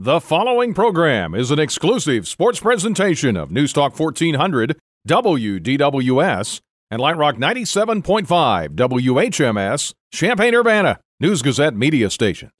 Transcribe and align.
The 0.00 0.20
following 0.20 0.74
program 0.74 1.36
is 1.36 1.52
an 1.52 1.60
exclusive 1.60 2.26
sports 2.26 2.58
presentation 2.58 3.36
of 3.36 3.50
Newstalk 3.50 3.96
1400, 3.96 4.76
WDWS, 5.06 6.60
and 6.90 7.00
Light 7.00 7.16
Rock 7.16 7.36
97.5, 7.36 8.70
WHMS, 8.74 9.94
Champaign 10.12 10.52
Urbana, 10.52 10.98
News 11.20 11.42
Gazette 11.42 11.76
media 11.76 12.10
stations. 12.10 12.50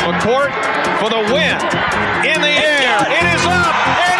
McCourt 0.00 0.52
for 1.00 1.10
the 1.10 1.20
win. 1.34 1.60
In 2.24 2.40
the 2.40 2.48
air. 2.48 2.96
It 3.12 3.34
is 3.34 3.44
up 3.44 4.13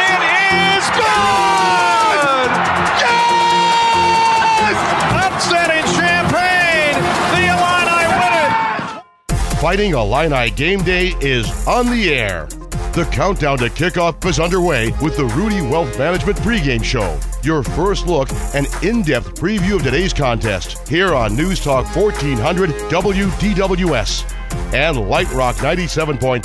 Fighting 9.64 9.92
Illini 9.92 10.50
Game 10.50 10.82
Day 10.82 11.14
is 11.22 11.66
on 11.66 11.86
the 11.86 12.12
air. 12.12 12.44
The 12.92 13.08
countdown 13.10 13.56
to 13.56 13.70
kickoff 13.70 14.22
is 14.26 14.38
underway 14.38 14.92
with 15.00 15.16
the 15.16 15.24
Rudy 15.24 15.62
Wealth 15.62 15.98
Management 15.98 16.36
pregame 16.40 16.84
show. 16.84 17.18
Your 17.42 17.62
first 17.62 18.06
look 18.06 18.28
and 18.54 18.66
in 18.82 19.00
depth 19.00 19.40
preview 19.40 19.76
of 19.76 19.82
today's 19.82 20.12
contest 20.12 20.86
here 20.86 21.14
on 21.14 21.34
News 21.34 21.64
Talk 21.64 21.86
1400 21.96 22.68
WDWS 22.90 24.30
and 24.74 25.08
Light 25.08 25.32
Rock 25.32 25.56
97.5 25.56 26.42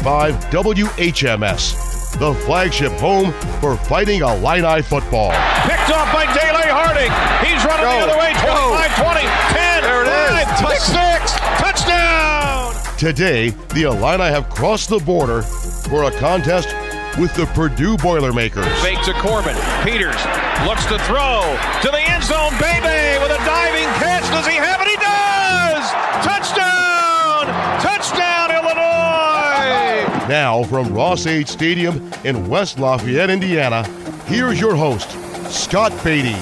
WHMS, 0.50 2.20
the 2.20 2.34
flagship 2.46 2.94
home 2.94 3.34
for 3.60 3.76
Fighting 3.76 4.22
Illini 4.22 4.82
football. 4.82 5.32
Picked 5.64 5.92
off 5.92 6.14
by 6.14 6.24
Dele 6.24 6.72
Harding. 6.72 7.12
He's 7.46 7.66
running 7.66 7.84
Go. 7.84 8.00
the 8.00 8.14
other 8.14 8.18
way. 8.18 8.32
25, 8.32 8.96
20, 8.96 9.20
10, 9.20 9.84
There 9.84 10.04
it 10.04 10.08
is. 10.08 10.62
5, 10.62 10.72
6, 10.72 10.84
6. 10.84 11.19
Today, 13.00 13.52
the 13.74 13.84
Illini 13.84 14.26
have 14.26 14.50
crossed 14.50 14.90
the 14.90 15.00
border 15.00 15.42
for 15.42 16.04
a 16.04 16.12
contest 16.20 16.68
with 17.18 17.34
the 17.34 17.46
Purdue 17.56 17.96
Boilermakers. 17.96 18.68
Fake 18.82 19.02
to 19.04 19.14
Corbin. 19.14 19.56
Peters 19.86 20.20
looks 20.68 20.86
to 20.88 21.00
throw 21.08 21.40
to 21.82 21.92
the 21.92 22.02
end 22.12 22.26
zone. 22.26 22.52
Bebe 22.60 23.24
with 23.24 23.32
a 23.32 23.40
diving 23.48 23.88
catch. 24.04 24.30
Does 24.32 24.46
he 24.46 24.56
have 24.56 24.82
it? 24.82 24.90
He 24.90 24.98
does! 24.98 25.90
Touchdown! 26.26 27.48
Touchdown, 27.80 28.52
Illinois! 28.52 30.28
Now, 30.28 30.64
from 30.64 30.94
Ross-Ade 30.94 31.48
Stadium 31.48 32.12
in 32.26 32.50
West 32.50 32.80
Lafayette, 32.80 33.30
Indiana, 33.30 33.88
here's 34.26 34.60
your 34.60 34.76
host, 34.76 35.10
Scott 35.50 35.94
Beatty. 36.04 36.36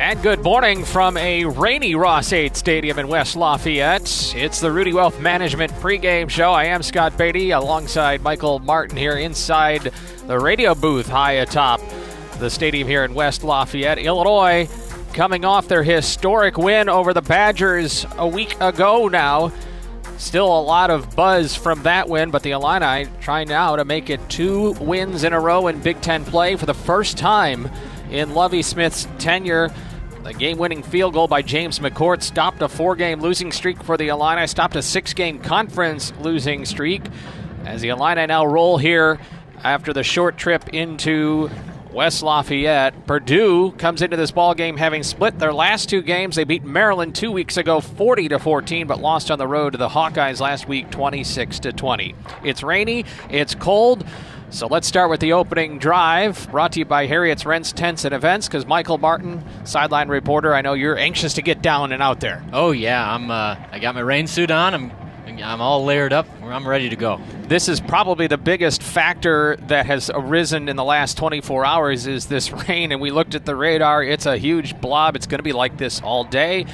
And 0.00 0.22
good 0.22 0.42
morning 0.42 0.86
from 0.86 1.18
a 1.18 1.44
rainy 1.44 1.94
Ross-Ade 1.94 2.56
Stadium 2.56 2.98
in 2.98 3.06
West 3.06 3.36
Lafayette. 3.36 4.32
It's 4.34 4.58
the 4.58 4.72
Rudy 4.72 4.94
Wealth 4.94 5.20
Management 5.20 5.70
pregame 5.72 6.30
show. 6.30 6.52
I 6.52 6.64
am 6.64 6.82
Scott 6.82 7.18
Beatty 7.18 7.50
alongside 7.50 8.22
Michael 8.22 8.60
Martin 8.60 8.96
here 8.96 9.18
inside 9.18 9.92
the 10.26 10.38
radio 10.38 10.74
booth 10.74 11.06
high 11.06 11.32
atop 11.32 11.82
the 12.38 12.48
stadium 12.48 12.88
here 12.88 13.04
in 13.04 13.12
West 13.12 13.44
Lafayette. 13.44 13.98
Illinois 13.98 14.70
coming 15.12 15.44
off 15.44 15.68
their 15.68 15.82
historic 15.82 16.56
win 16.56 16.88
over 16.88 17.12
the 17.12 17.20
Badgers 17.20 18.06
a 18.16 18.26
week 18.26 18.56
ago 18.58 19.06
now. 19.06 19.52
Still 20.16 20.46
a 20.46 20.62
lot 20.62 20.88
of 20.88 21.14
buzz 21.14 21.54
from 21.54 21.82
that 21.82 22.08
win, 22.08 22.30
but 22.30 22.42
the 22.42 22.52
Illini 22.52 23.06
trying 23.20 23.48
now 23.48 23.76
to 23.76 23.84
make 23.84 24.08
it 24.08 24.26
two 24.30 24.72
wins 24.80 25.24
in 25.24 25.34
a 25.34 25.40
row 25.40 25.66
in 25.66 25.78
Big 25.80 26.00
Ten 26.00 26.24
play 26.24 26.56
for 26.56 26.64
the 26.64 26.72
first 26.72 27.18
time 27.18 27.70
in 28.10 28.32
Lovie 28.32 28.62
Smith's 28.62 29.06
tenure. 29.18 29.70
The 30.22 30.34
game 30.34 30.58
winning 30.58 30.82
field 30.82 31.14
goal 31.14 31.28
by 31.28 31.40
James 31.40 31.78
McCourt 31.78 32.22
stopped 32.22 32.60
a 32.60 32.68
four 32.68 32.94
game 32.94 33.20
losing 33.20 33.50
streak 33.52 33.82
for 33.82 33.96
the 33.96 34.08
Illini, 34.08 34.46
stopped 34.46 34.76
a 34.76 34.82
six 34.82 35.14
game 35.14 35.38
conference 35.38 36.12
losing 36.20 36.66
streak. 36.66 37.02
As 37.64 37.80
the 37.80 37.88
Illini 37.88 38.26
now 38.26 38.44
roll 38.44 38.76
here 38.76 39.18
after 39.64 39.94
the 39.94 40.02
short 40.02 40.36
trip 40.36 40.68
into 40.68 41.50
West 41.90 42.22
Lafayette. 42.22 43.06
Purdue 43.06 43.72
comes 43.72 44.02
into 44.02 44.16
this 44.16 44.30
ball 44.30 44.54
game 44.54 44.76
having 44.76 45.02
split 45.02 45.38
their 45.38 45.54
last 45.54 45.88
two 45.88 46.02
games. 46.02 46.36
They 46.36 46.44
beat 46.44 46.64
Maryland 46.64 47.14
two 47.14 47.32
weeks 47.32 47.56
ago, 47.56 47.80
40 47.80 48.28
to 48.28 48.38
14, 48.38 48.86
but 48.86 49.00
lost 49.00 49.30
on 49.30 49.38
the 49.38 49.48
road 49.48 49.70
to 49.70 49.78
the 49.78 49.88
Hawkeyes 49.88 50.40
last 50.40 50.68
week, 50.68 50.90
26 50.90 51.60
to 51.60 51.72
20. 51.72 52.14
It's 52.44 52.62
rainy, 52.62 53.06
it's 53.30 53.54
cold. 53.54 54.04
So 54.50 54.66
let's 54.66 54.88
start 54.88 55.10
with 55.10 55.20
the 55.20 55.32
opening 55.32 55.78
drive, 55.78 56.48
brought 56.50 56.72
to 56.72 56.80
you 56.80 56.84
by 56.84 57.06
Harriet's 57.06 57.46
Rents, 57.46 57.70
Tents, 57.70 58.04
and 58.04 58.12
Events. 58.12 58.48
Because 58.48 58.66
Michael 58.66 58.98
Martin, 58.98 59.44
sideline 59.64 60.08
reporter, 60.08 60.52
I 60.52 60.60
know 60.60 60.72
you're 60.72 60.98
anxious 60.98 61.34
to 61.34 61.42
get 61.42 61.62
down 61.62 61.92
and 61.92 62.02
out 62.02 62.18
there. 62.18 62.44
Oh 62.52 62.72
yeah, 62.72 63.14
I'm. 63.14 63.30
Uh, 63.30 63.56
I 63.70 63.78
got 63.78 63.94
my 63.94 64.00
rain 64.00 64.26
suit 64.26 64.50
on. 64.50 64.74
I'm. 64.74 64.92
I'm 65.40 65.60
all 65.60 65.84
layered 65.84 66.12
up. 66.12 66.26
I'm 66.42 66.66
ready 66.66 66.88
to 66.88 66.96
go. 66.96 67.20
This 67.42 67.68
is 67.68 67.80
probably 67.80 68.26
the 68.26 68.36
biggest 68.36 68.82
factor 68.82 69.56
that 69.68 69.86
has 69.86 70.10
arisen 70.12 70.68
in 70.68 70.74
the 70.74 70.84
last 70.84 71.16
24 71.16 71.64
hours 71.64 72.06
is 72.08 72.26
this 72.26 72.50
rain. 72.68 72.90
And 72.90 73.00
we 73.00 73.12
looked 73.12 73.36
at 73.36 73.46
the 73.46 73.54
radar; 73.54 74.02
it's 74.02 74.26
a 74.26 74.36
huge 74.36 74.78
blob. 74.80 75.14
It's 75.14 75.28
going 75.28 75.38
to 75.38 75.44
be 75.44 75.52
like 75.52 75.76
this 75.76 76.02
all 76.02 76.24
day. 76.24 76.66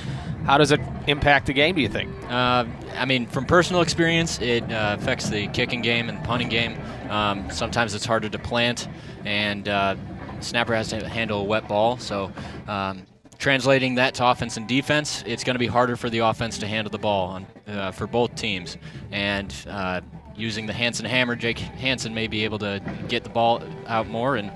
How 0.47 0.59
does 0.59 0.71
it 0.71 0.81
impact 1.09 1.47
the 1.47 1.53
game? 1.53 1.75
Do 1.75 1.83
you 1.83 1.89
think? 1.89 2.09
Uh, 2.31 2.67
I 2.95 3.05
mean, 3.05 3.27
from 3.27 3.47
personal 3.47 3.83
experience, 3.83 4.41
it 4.41 4.63
uh, 4.71 4.97
affects 4.97 5.29
the 5.29 5.49
kicking 5.49 5.83
game 5.83 6.09
and 6.09 6.23
punting 6.23 6.49
game. 6.49 6.79
Um, 7.11 7.51
sometimes 7.51 7.95
it's 7.95 8.07
harder 8.07 8.29
to 8.29 8.39
plant, 8.39 8.87
and 9.25 9.69
uh, 9.69 9.97
snapper 10.39 10.73
has 10.77 10.89
to 10.91 11.09
handle 11.09 11.41
a 11.41 11.45
wet 11.45 11.67
ball. 11.67 11.99
So, 11.99 12.31
um, 12.69 13.07
translating 13.39 13.97
that 13.97 14.15
to 14.15 14.27
offense 14.27 14.57
and 14.57 14.69
defense, 14.69 15.25
it's 15.27 15.43
going 15.43 15.57
to 15.57 15.59
be 15.59 15.67
harder 15.67 15.97
for 15.97 16.09
the 16.09 16.21
offense 16.21 16.59
to 16.59 16.69
handle 16.69 16.93
the 16.93 16.99
ball 16.99 17.27
on, 17.27 17.47
uh, 17.67 17.91
for 17.91 18.07
both 18.07 18.37
teams. 18.37 18.77
And 19.11 19.53
uh, 19.69 20.01
using 20.37 20.67
the 20.67 20.73
Hansen 20.73 21.07
hammer, 21.07 21.35
Jake 21.35 21.59
Hansen 21.59 22.15
may 22.15 22.29
be 22.29 22.45
able 22.45 22.61
to 22.61 22.81
get 23.09 23.25
the 23.25 23.31
ball 23.31 23.63
out 23.89 24.07
more 24.07 24.37
and 24.37 24.53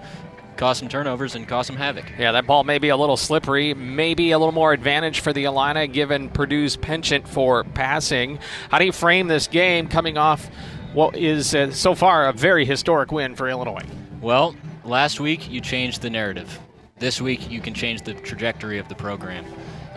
cause 0.60 0.76
some 0.76 0.88
turnovers 0.88 1.34
and 1.34 1.48
cause 1.48 1.66
some 1.66 1.76
havoc. 1.76 2.04
Yeah, 2.18 2.32
that 2.32 2.46
ball 2.46 2.64
may 2.64 2.76
be 2.78 2.90
a 2.90 2.96
little 2.96 3.16
slippery, 3.16 3.72
maybe 3.72 4.30
a 4.32 4.38
little 4.38 4.52
more 4.52 4.74
advantage 4.74 5.20
for 5.20 5.32
the 5.32 5.44
Illini 5.44 5.86
given 5.86 6.28
Purdue's 6.28 6.76
penchant 6.76 7.26
for 7.26 7.64
passing. 7.64 8.38
How 8.68 8.78
do 8.78 8.84
you 8.84 8.92
frame 8.92 9.26
this 9.26 9.46
game 9.46 9.88
coming 9.88 10.18
off 10.18 10.50
what 10.92 11.16
is 11.16 11.54
uh, 11.54 11.70
so 11.70 11.94
far 11.94 12.28
a 12.28 12.34
very 12.34 12.66
historic 12.66 13.10
win 13.10 13.34
for 13.36 13.48
Illinois? 13.48 13.86
Well, 14.20 14.54
last 14.84 15.18
week 15.18 15.50
you 15.50 15.62
changed 15.62 16.02
the 16.02 16.10
narrative. 16.10 16.60
This 16.98 17.22
week 17.22 17.50
you 17.50 17.62
can 17.62 17.72
change 17.72 18.02
the 18.02 18.12
trajectory 18.12 18.78
of 18.78 18.86
the 18.88 18.94
program. 18.94 19.46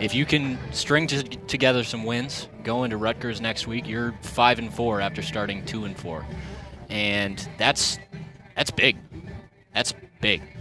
If 0.00 0.14
you 0.14 0.24
can 0.24 0.58
string 0.72 1.06
t- 1.06 1.22
together 1.46 1.84
some 1.84 2.04
wins, 2.04 2.48
go 2.62 2.84
into 2.84 2.96
Rutgers 2.96 3.38
next 3.38 3.66
week, 3.66 3.86
you're 3.86 4.14
five 4.22 4.58
and 4.58 4.72
four 4.72 5.02
after 5.02 5.20
starting 5.20 5.62
two 5.66 5.84
and 5.84 5.94
four, 5.94 6.24
and 6.88 7.46
that's 7.58 7.98
that's 8.56 8.70
big. 8.70 8.96
That's 9.74 9.92
big. 10.22 10.53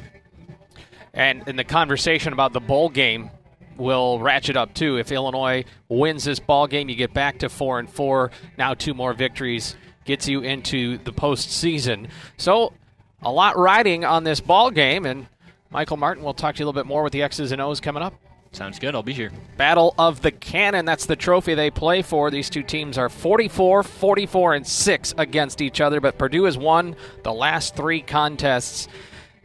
And 1.13 1.47
in 1.47 1.55
the 1.55 1.63
conversation 1.63 2.33
about 2.33 2.53
the 2.53 2.59
bowl 2.59 2.89
game 2.89 3.29
will 3.77 4.19
ratchet 4.19 4.57
up 4.57 4.73
too. 4.73 4.97
If 4.97 5.11
Illinois 5.11 5.65
wins 5.89 6.23
this 6.23 6.39
ball 6.39 6.67
game, 6.67 6.89
you 6.89 6.95
get 6.95 7.13
back 7.13 7.39
to 7.39 7.49
four 7.49 7.79
and 7.79 7.89
four. 7.89 8.31
Now 8.57 8.73
two 8.73 8.93
more 8.93 9.13
victories 9.13 9.75
gets 10.05 10.27
you 10.27 10.41
into 10.41 10.97
the 10.99 11.13
postseason. 11.13 12.09
So 12.37 12.73
a 13.21 13.31
lot 13.31 13.57
riding 13.57 14.03
on 14.03 14.23
this 14.23 14.39
ball 14.41 14.71
game, 14.71 15.05
and 15.05 15.27
Michael 15.69 15.97
Martin 15.97 16.23
will 16.23 16.33
talk 16.33 16.55
to 16.55 16.59
you 16.59 16.65
a 16.65 16.67
little 16.67 16.81
bit 16.81 16.87
more 16.87 17.03
with 17.03 17.13
the 17.13 17.23
X's 17.23 17.51
and 17.51 17.61
O's 17.61 17.79
coming 17.79 18.03
up. 18.03 18.13
Sounds 18.51 18.77
good. 18.77 18.93
I'll 18.93 19.01
be 19.01 19.13
here. 19.13 19.31
Battle 19.57 19.95
of 19.97 20.21
the 20.21 20.31
Cannon. 20.31 20.85
That's 20.85 21.07
the 21.07 21.15
trophy 21.15 21.55
they 21.55 21.71
play 21.71 22.03
for. 22.03 22.29
These 22.29 22.51
two 22.51 22.61
teams 22.61 22.99
are 22.99 23.09
44, 23.09 23.81
44, 23.81 24.53
and 24.53 24.67
6 24.67 25.13
against 25.17 25.59
each 25.59 25.81
other, 25.81 25.99
but 25.99 26.19
Purdue 26.19 26.43
has 26.43 26.55
won 26.55 26.95
the 27.23 27.33
last 27.33 27.75
three 27.75 28.01
contests. 28.01 28.87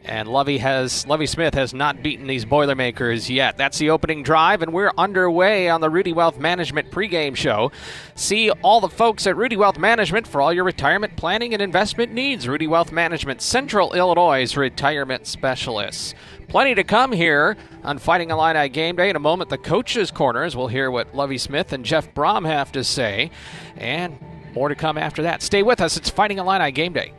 And 0.05 0.29
Lovie 0.29 0.59
has 0.59 1.07
Lovie 1.07 1.27
Smith 1.27 1.55
has 1.55 1.75
not 1.75 2.03
beaten 2.03 2.27
these 2.27 2.47
Boilermakers 2.47 3.29
yet. 3.29 3.59
That's 3.59 3.79
the 3.79 3.91
opening 3.91 4.23
drive, 4.23 4.63
and 4.63 4.73
we're 4.73 4.93
underway 4.97 5.69
on 5.69 5.83
the 5.83 5.91
Rudy 5.91 6.15
Wealth 6.15 6.39
Management 6.39 6.91
pregame 6.91 7.37
show. 7.37 7.73
See 8.15 8.51
all 8.51 8.81
the 8.81 8.89
folks 8.89 9.27
at 9.27 9.37
Rudy 9.37 9.57
Wealth 9.57 9.79
Management 9.79 10.27
for 10.27 10.41
all 10.41 10.53
your 10.53 10.65
retirement 10.65 11.17
planning 11.17 11.53
and 11.53 11.61
investment 11.61 12.13
needs. 12.13 12.49
Rudy 12.49 12.67
Wealth 12.67 12.91
Management, 12.91 13.43
Central 13.43 13.93
Illinois' 13.93 14.57
retirement 14.57 15.27
specialists. 15.27 16.15
Plenty 16.49 16.75
to 16.77 16.85
come 16.85 17.13
here 17.13 17.59
on 17.83 17.99
Fighting 17.99 18.31
Illini 18.31 18.71
Game 18.71 18.97
Day. 18.97 19.11
In 19.11 19.17
a 19.17 19.21
moment, 19.21 19.51
the 19.51 19.59
coaches' 19.59 20.11
corners. 20.11 20.57
We'll 20.57 20.69
hear 20.69 20.91
what 20.91 21.15
Lovie 21.15 21.37
Smith 21.37 21.75
and 21.75 21.85
Jeff 21.85 22.15
Brohm 22.15 22.47
have 22.47 22.73
to 22.73 22.83
say, 22.83 23.31
and 23.77 24.19
more 24.55 24.71
to 24.71 24.75
come 24.75 24.97
after 24.97 25.23
that. 25.25 25.43
Stay 25.43 25.63
with 25.63 25.83
us. 25.83 25.99
It's 25.99 26.09
Fighting 26.09 26.39
Illini 26.39 26.73
Game 26.73 26.95
Day. 26.95 27.13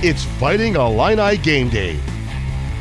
It's 0.00 0.22
Fighting 0.22 0.76
Illini 0.76 1.36
Game 1.38 1.68
Day. 1.68 1.98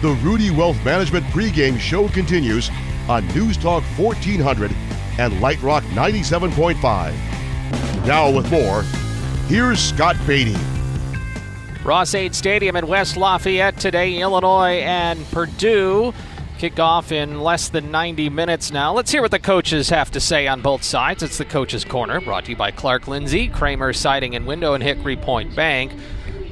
The 0.03 0.15
Rudy 0.21 0.51
Wealth 0.51 0.77
Management 0.85 1.25
pregame 1.25 1.79
show 1.79 2.07
continues 2.09 2.69
on 3.09 3.27
News 3.29 3.57
Talk 3.57 3.81
1400 3.97 4.71
and 5.17 5.41
Light 5.41 5.59
Rock 5.63 5.83
97.5. 5.85 6.75
Now, 8.05 8.29
with 8.29 8.51
more, 8.51 8.83
here's 9.47 9.79
Scott 9.79 10.15
Beatty. 10.27 10.55
Ross 11.83 12.13
8 12.13 12.35
Stadium 12.35 12.75
in 12.75 12.85
West 12.85 13.17
Lafayette 13.17 13.79
today, 13.79 14.19
Illinois 14.19 14.81
and 14.81 15.25
Purdue 15.31 16.13
Kick 16.57 16.79
off 16.79 17.11
in 17.11 17.41
less 17.41 17.69
than 17.69 17.91
90 17.91 18.31
minutes 18.31 18.71
now. 18.71 18.91
Let's 18.91 19.11
hear 19.11 19.21
what 19.21 19.29
the 19.29 19.37
coaches 19.37 19.89
have 19.89 20.09
to 20.11 20.19
say 20.19 20.47
on 20.47 20.61
both 20.61 20.81
sides. 20.81 21.21
It's 21.21 21.37
the 21.37 21.45
Coaches 21.45 21.85
Corner, 21.85 22.19
brought 22.19 22.45
to 22.45 22.51
you 22.51 22.57
by 22.57 22.71
Clark 22.71 23.07
Lindsey, 23.07 23.47
Kramer 23.47 23.93
Siding 23.93 24.35
and 24.35 24.47
Window, 24.47 24.73
and 24.73 24.83
Hickory 24.83 25.17
Point 25.17 25.55
Bank. 25.55 25.91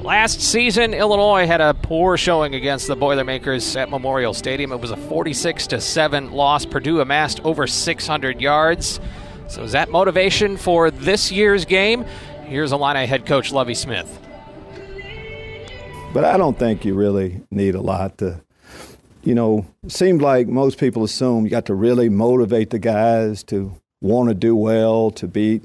Last 0.06 0.40
season, 0.40 0.94
Illinois 0.94 1.48
had 1.48 1.60
a 1.60 1.74
poor 1.74 2.16
showing 2.16 2.54
against 2.54 2.86
the 2.86 2.94
Boilermakers 2.94 3.74
at 3.74 3.90
Memorial 3.90 4.32
Stadium. 4.32 4.70
It 4.70 4.76
was 4.76 4.92
a 4.92 4.96
46 4.96 5.66
to 5.66 5.80
7 5.80 6.30
loss. 6.30 6.64
Purdue 6.64 7.00
amassed 7.00 7.40
over 7.40 7.66
600 7.66 8.40
yards. 8.40 9.00
So 9.48 9.64
is 9.64 9.72
that 9.72 9.90
motivation 9.90 10.58
for 10.58 10.92
this 10.92 11.32
year's 11.32 11.64
game? 11.64 12.04
Here's 12.44 12.70
Illini 12.70 13.04
head 13.06 13.26
coach 13.26 13.50
Lovie 13.50 13.74
Smith. 13.74 14.20
But 16.14 16.24
I 16.24 16.36
don't 16.36 16.56
think 16.56 16.84
you 16.84 16.94
really 16.94 17.42
need 17.50 17.74
a 17.74 17.80
lot 17.80 18.18
to 18.18 18.40
you 19.24 19.34
know, 19.34 19.66
seemed 19.88 20.22
like 20.22 20.46
most 20.46 20.78
people 20.78 21.02
assume 21.02 21.42
you 21.42 21.50
got 21.50 21.66
to 21.66 21.74
really 21.74 22.08
motivate 22.08 22.70
the 22.70 22.78
guys 22.78 23.42
to 23.42 23.74
want 24.00 24.28
to 24.28 24.36
do 24.36 24.54
well, 24.54 25.10
to 25.10 25.26
beat 25.26 25.64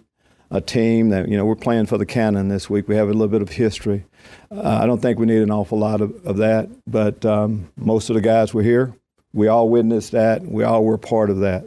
a 0.49 0.59
team 0.59 1.09
that, 1.09 1.29
you 1.29 1.37
know, 1.37 1.45
we're 1.45 1.55
playing 1.55 1.85
for 1.85 1.99
the 1.99 2.07
Cannon 2.07 2.49
this 2.49 2.71
week. 2.71 2.87
We 2.87 2.95
have 2.95 3.07
a 3.07 3.13
little 3.13 3.27
bit 3.27 3.43
of 3.43 3.49
history. 3.49 4.05
Uh, 4.51 4.79
I 4.81 4.85
don't 4.85 5.01
think 5.01 5.17
we 5.17 5.25
need 5.25 5.41
an 5.41 5.51
awful 5.51 5.77
lot 5.77 6.01
of, 6.01 6.25
of 6.25 6.37
that, 6.37 6.69
but 6.85 7.25
um, 7.25 7.69
most 7.77 8.09
of 8.09 8.15
the 8.15 8.21
guys 8.21 8.53
were 8.53 8.63
here. 8.63 8.93
We 9.33 9.47
all 9.47 9.69
witnessed 9.69 10.11
that. 10.11 10.43
We 10.43 10.63
all 10.63 10.83
were 10.83 10.97
part 10.97 11.29
of 11.29 11.39
that. 11.39 11.65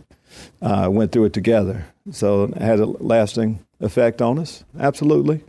Uh, 0.60 0.88
went 0.90 1.12
through 1.12 1.26
it 1.26 1.32
together. 1.32 1.86
So 2.10 2.44
it 2.44 2.58
had 2.58 2.80
a 2.80 2.86
lasting 2.86 3.64
effect 3.80 4.20
on 4.20 4.38
us, 4.38 4.64
absolutely. 4.78 5.42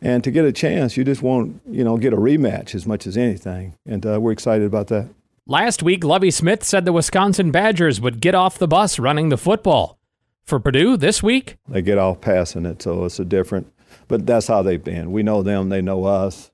And 0.00 0.22
to 0.24 0.30
get 0.30 0.44
a 0.44 0.52
chance, 0.52 0.96
you 0.96 1.04
just 1.04 1.22
want, 1.22 1.60
you 1.68 1.84
know, 1.84 1.96
get 1.96 2.12
a 2.12 2.16
rematch 2.16 2.74
as 2.74 2.86
much 2.86 3.06
as 3.06 3.16
anything. 3.16 3.74
And 3.86 4.04
uh, 4.04 4.20
we're 4.20 4.32
excited 4.32 4.66
about 4.66 4.88
that. 4.88 5.08
Last 5.46 5.82
week, 5.82 6.04
Lovie 6.04 6.30
Smith 6.30 6.62
said 6.62 6.84
the 6.84 6.92
Wisconsin 6.92 7.50
Badgers 7.50 8.00
would 8.00 8.20
get 8.20 8.34
off 8.34 8.58
the 8.58 8.68
bus 8.68 9.00
running 9.00 9.28
the 9.28 9.36
football. 9.36 9.98
For 10.44 10.60
Purdue 10.60 10.96
this 10.96 11.20
week, 11.20 11.56
they 11.68 11.82
get 11.82 11.98
off 11.98 12.20
passing 12.20 12.64
it, 12.64 12.80
so 12.82 13.04
it's 13.04 13.18
a 13.18 13.24
different. 13.24 13.72
But 14.06 14.24
that's 14.24 14.46
how 14.46 14.62
they've 14.62 14.82
been. 14.82 15.10
We 15.10 15.24
know 15.24 15.42
them; 15.42 15.68
they 15.68 15.82
know 15.82 16.04
us. 16.04 16.51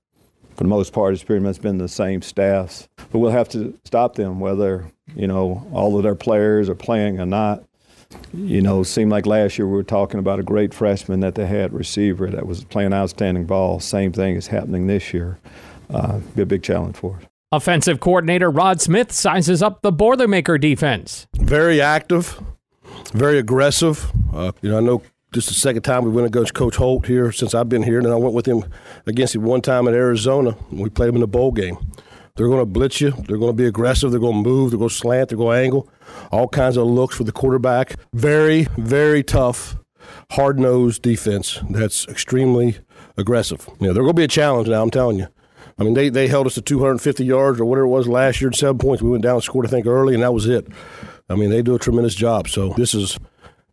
For 0.59 0.65
the 0.65 0.71
most 0.71 0.93
part, 0.93 1.15
it's 1.15 1.23
pretty 1.23 1.45
much 1.45 1.61
been 1.61 1.79
the 1.79 1.87
same 1.87 2.21
staffs. 2.21 2.89
But 3.13 3.21
we'll 3.21 3.31
have 3.31 3.49
to 3.51 3.79
stop 3.85 4.17
them, 4.17 4.41
whether 4.41 4.91
you 5.15 5.29
know 5.29 5.65
all 5.73 5.97
of 5.97 6.03
their 6.03 6.17
players 6.17 6.69
are 6.69 6.75
playing 6.75 7.21
or 7.21 7.27
not. 7.27 7.63
You 8.35 8.61
know, 8.61 8.83
seemed 8.83 9.13
like 9.13 9.25
last 9.25 9.57
year 9.57 9.69
we 9.69 9.75
were 9.75 9.85
talking 9.85 10.19
about 10.19 10.41
a 10.41 10.43
great 10.43 10.75
freshman 10.75 11.21
that 11.21 11.37
they 11.37 11.47
had 11.47 11.73
receiver 11.73 12.29
that 12.31 12.45
was 12.45 12.65
playing 12.65 12.93
outstanding 12.93 13.45
ball. 13.45 13.79
Same 13.79 14.13
thing 14.13 14.35
is 14.35 14.49
happening 14.49 14.89
this 14.89 15.15
year. 15.15 15.39
Uh, 15.91 16.19
be 16.35 16.43
a 16.43 16.47
big 16.47 16.65
challenge 16.65 16.97
for 16.97 17.19
us. 17.19 17.23
Offensive 17.53 18.01
coordinator 18.01 18.51
Rod 18.51 18.81
Smith 18.81 19.13
sizes 19.13 19.63
up 19.63 19.83
the 19.83 19.93
Boilermaker 19.93 20.61
defense. 20.61 21.29
Very 21.37 21.81
active, 21.81 22.43
very 23.13 23.39
aggressive. 23.39 24.11
Uh, 24.35 24.51
you 24.61 24.71
know, 24.71 24.79
I 24.79 24.81
know 24.81 25.03
this 25.33 25.49
is 25.49 25.55
the 25.55 25.61
second 25.61 25.83
time 25.83 26.05
we 26.05 26.11
went 26.11 26.27
against 26.27 26.55
Coach 26.55 26.77
Holt 26.77 27.07
here 27.07 27.33
since 27.33 27.55
I've 27.55 27.69
been 27.69 27.83
here, 27.83 27.99
and 27.99 28.09
I 28.09 28.17
went 28.17 28.35
with 28.35 28.47
him 28.47 28.65
against 29.07 29.35
him 29.35 29.43
one 29.43 29.61
time 29.61 29.87
in 29.87 29.95
Arizona. 29.95 30.57
We 30.71 30.89
played 30.89 31.11
him 31.11 31.17
in 31.17 31.21
the 31.21 31.27
bowl 31.27 31.53
game. 31.53 31.77
They're 32.37 32.49
going 32.49 32.61
to 32.61 32.67
blitz 32.67 33.01
you. 33.01 33.11
They're 33.11 33.37
going 33.37 33.51
to 33.51 33.57
be 33.57 33.67
aggressive. 33.67 34.11
They're 34.11 34.21
going 34.21 34.43
to 34.43 34.49
move. 34.49 34.71
They're 34.71 34.79
going 34.79 34.89
to 34.89 34.95
slant. 34.95 35.29
They're 35.29 35.39
going 35.39 35.57
to 35.57 35.63
angle. 35.65 35.91
All 36.31 36.49
kinds 36.49 36.77
of 36.77 36.87
looks 36.87 37.17
for 37.17 37.25
the 37.25 37.33
quarterback. 37.33 37.97
Very, 38.15 38.69
very 38.79 39.23
tough, 39.23 39.77
hard 40.31 40.59
nosed 40.59 41.03
defense 41.03 41.61
that's 41.69 42.07
extremely 42.09 42.79
aggressive. 43.17 43.69
You 43.81 43.89
know, 43.89 43.93
they're 43.93 44.05
going 44.05 44.15
to 44.15 44.21
be 44.21 44.25
a 44.25 44.29
challenge 44.29 44.69
now, 44.69 44.83
I'm 44.83 44.91
telling 44.91 45.19
you. 45.19 45.27
I 45.81 45.85
mean, 45.85 45.95
they, 45.95 46.09
they 46.09 46.27
held 46.27 46.47
us 46.47 46.55
to 46.55 46.63
250 46.63 47.25
yards 47.25 47.61
or 47.61 47.65
whatever 47.65 47.85
it 47.85 47.91
was 47.91 48.09
last 48.09 48.41
year 48.41 48.51
at 48.51 48.57
seven 48.57 48.79
points. 48.79 49.03
We 49.03 49.11
went 49.11 49.23
down 49.23 49.35
and 49.35 49.45
scored, 49.45 49.67
I 49.67 49.71
think, 49.71 49.87
early, 49.87 50.15
and 50.15 50.23
that 50.23 50.33
was 50.33 50.47
it. 50.47 50.67
I 51.29 51.35
mean, 51.35 51.51
they 51.51 51.63
do 51.63 51.75
a 51.75 51.79
tremendous 51.79 52.15
job. 52.15 52.49
So 52.49 52.73
this 52.77 52.95
is 52.95 53.19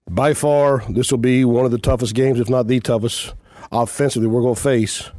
by 0.09 0.33
far, 0.33 0.83
this 0.89 1.11
will 1.11 1.17
be 1.17 1.43
one 1.45 1.65
of 1.65 1.71
the 1.71 1.77
toughest 1.77 2.13
games, 2.13 2.39
if 2.39 2.49
not 2.49 2.67
the 2.67 2.79
toughest, 2.79 3.33
offensively 3.71 4.27
we're 4.27 4.41
going 4.41 4.55
to 4.55 4.61
face, 4.61 5.09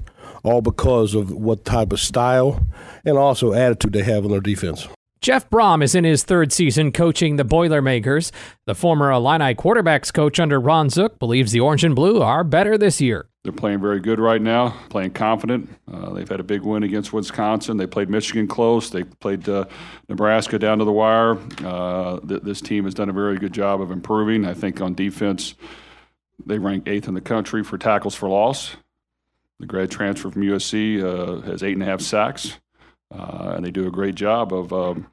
all 0.43 0.63
because 0.63 1.15
of 1.15 1.31
what 1.31 1.65
type 1.65 1.93
of 1.93 2.01
style 2.01 2.67
and 3.05 3.19
also 3.19 3.53
attitude 3.53 3.93
they 3.93 4.03
have 4.03 4.25
on 4.25 4.31
their 4.31 4.41
defense. 4.41 4.87
Jeff 5.27 5.51
Brohm 5.51 5.83
is 5.83 5.97
in 5.97 6.05
his 6.05 6.23
third 6.23 6.53
season 6.53 6.93
coaching 6.93 7.35
the 7.35 7.43
Boilermakers. 7.43 8.31
The 8.67 8.77
former 8.77 9.11
Illini 9.11 9.57
quarterbacks 9.57 10.15
coach 10.15 10.39
under 10.39 10.61
Ron 10.61 10.89
Zook 10.89 11.19
believes 11.19 11.51
the 11.51 11.59
Orange 11.59 11.83
and 11.83 11.97
Blue 11.97 12.23
are 12.23 12.45
better 12.45 12.79
this 12.79 13.01
year. 13.01 13.27
They're 13.43 13.53
playing 13.53 13.81
very 13.81 13.99
good 13.99 14.21
right 14.21 14.41
now, 14.41 14.69
playing 14.89 15.15
confident. 15.15 15.69
Uh, 15.93 16.11
they've 16.11 16.29
had 16.29 16.39
a 16.39 16.45
big 16.45 16.63
win 16.63 16.85
against 16.85 17.13
Wisconsin. 17.13 17.77
They 17.77 17.89
played 17.89 18.09
Michigan 18.09 18.47
close. 18.47 18.91
They 18.91 19.03
played 19.03 19.49
uh, 19.49 19.65
Nebraska 20.09 20.61
down 20.61 20.79
to 20.79 20.85
the 20.85 20.93
wire. 20.93 21.37
Uh, 21.65 22.21
th- 22.21 22.43
this 22.43 22.61
team 22.61 22.85
has 22.85 22.95
done 22.95 23.09
a 23.09 23.13
very 23.13 23.37
good 23.37 23.53
job 23.53 23.81
of 23.81 23.91
improving. 23.91 24.45
I 24.45 24.55
think 24.55 24.81
on 24.81 24.95
defense, 24.95 25.57
they 26.47 26.61
rank 26.61 26.87
eighth 26.87 27.09
in 27.09 27.15
the 27.15 27.21
country 27.21 27.65
for 27.65 27.79
tackles 27.79 28.15
for 28.15 28.29
loss. 28.29 28.77
The 29.59 29.67
grad 29.67 29.91
transfer 29.91 30.31
from 30.31 30.43
USC 30.43 31.03
uh, 31.03 31.41
has 31.51 31.65
eight 31.65 31.73
and 31.73 31.83
a 31.83 31.87
half 31.87 32.01
sacks, 32.01 32.61
uh, 33.13 33.55
and 33.57 33.67
they 33.67 33.73
do 33.73 33.89
a 33.89 33.91
great 33.91 34.15
job 34.15 34.53
of. 34.53 34.73
Um, 34.73 35.09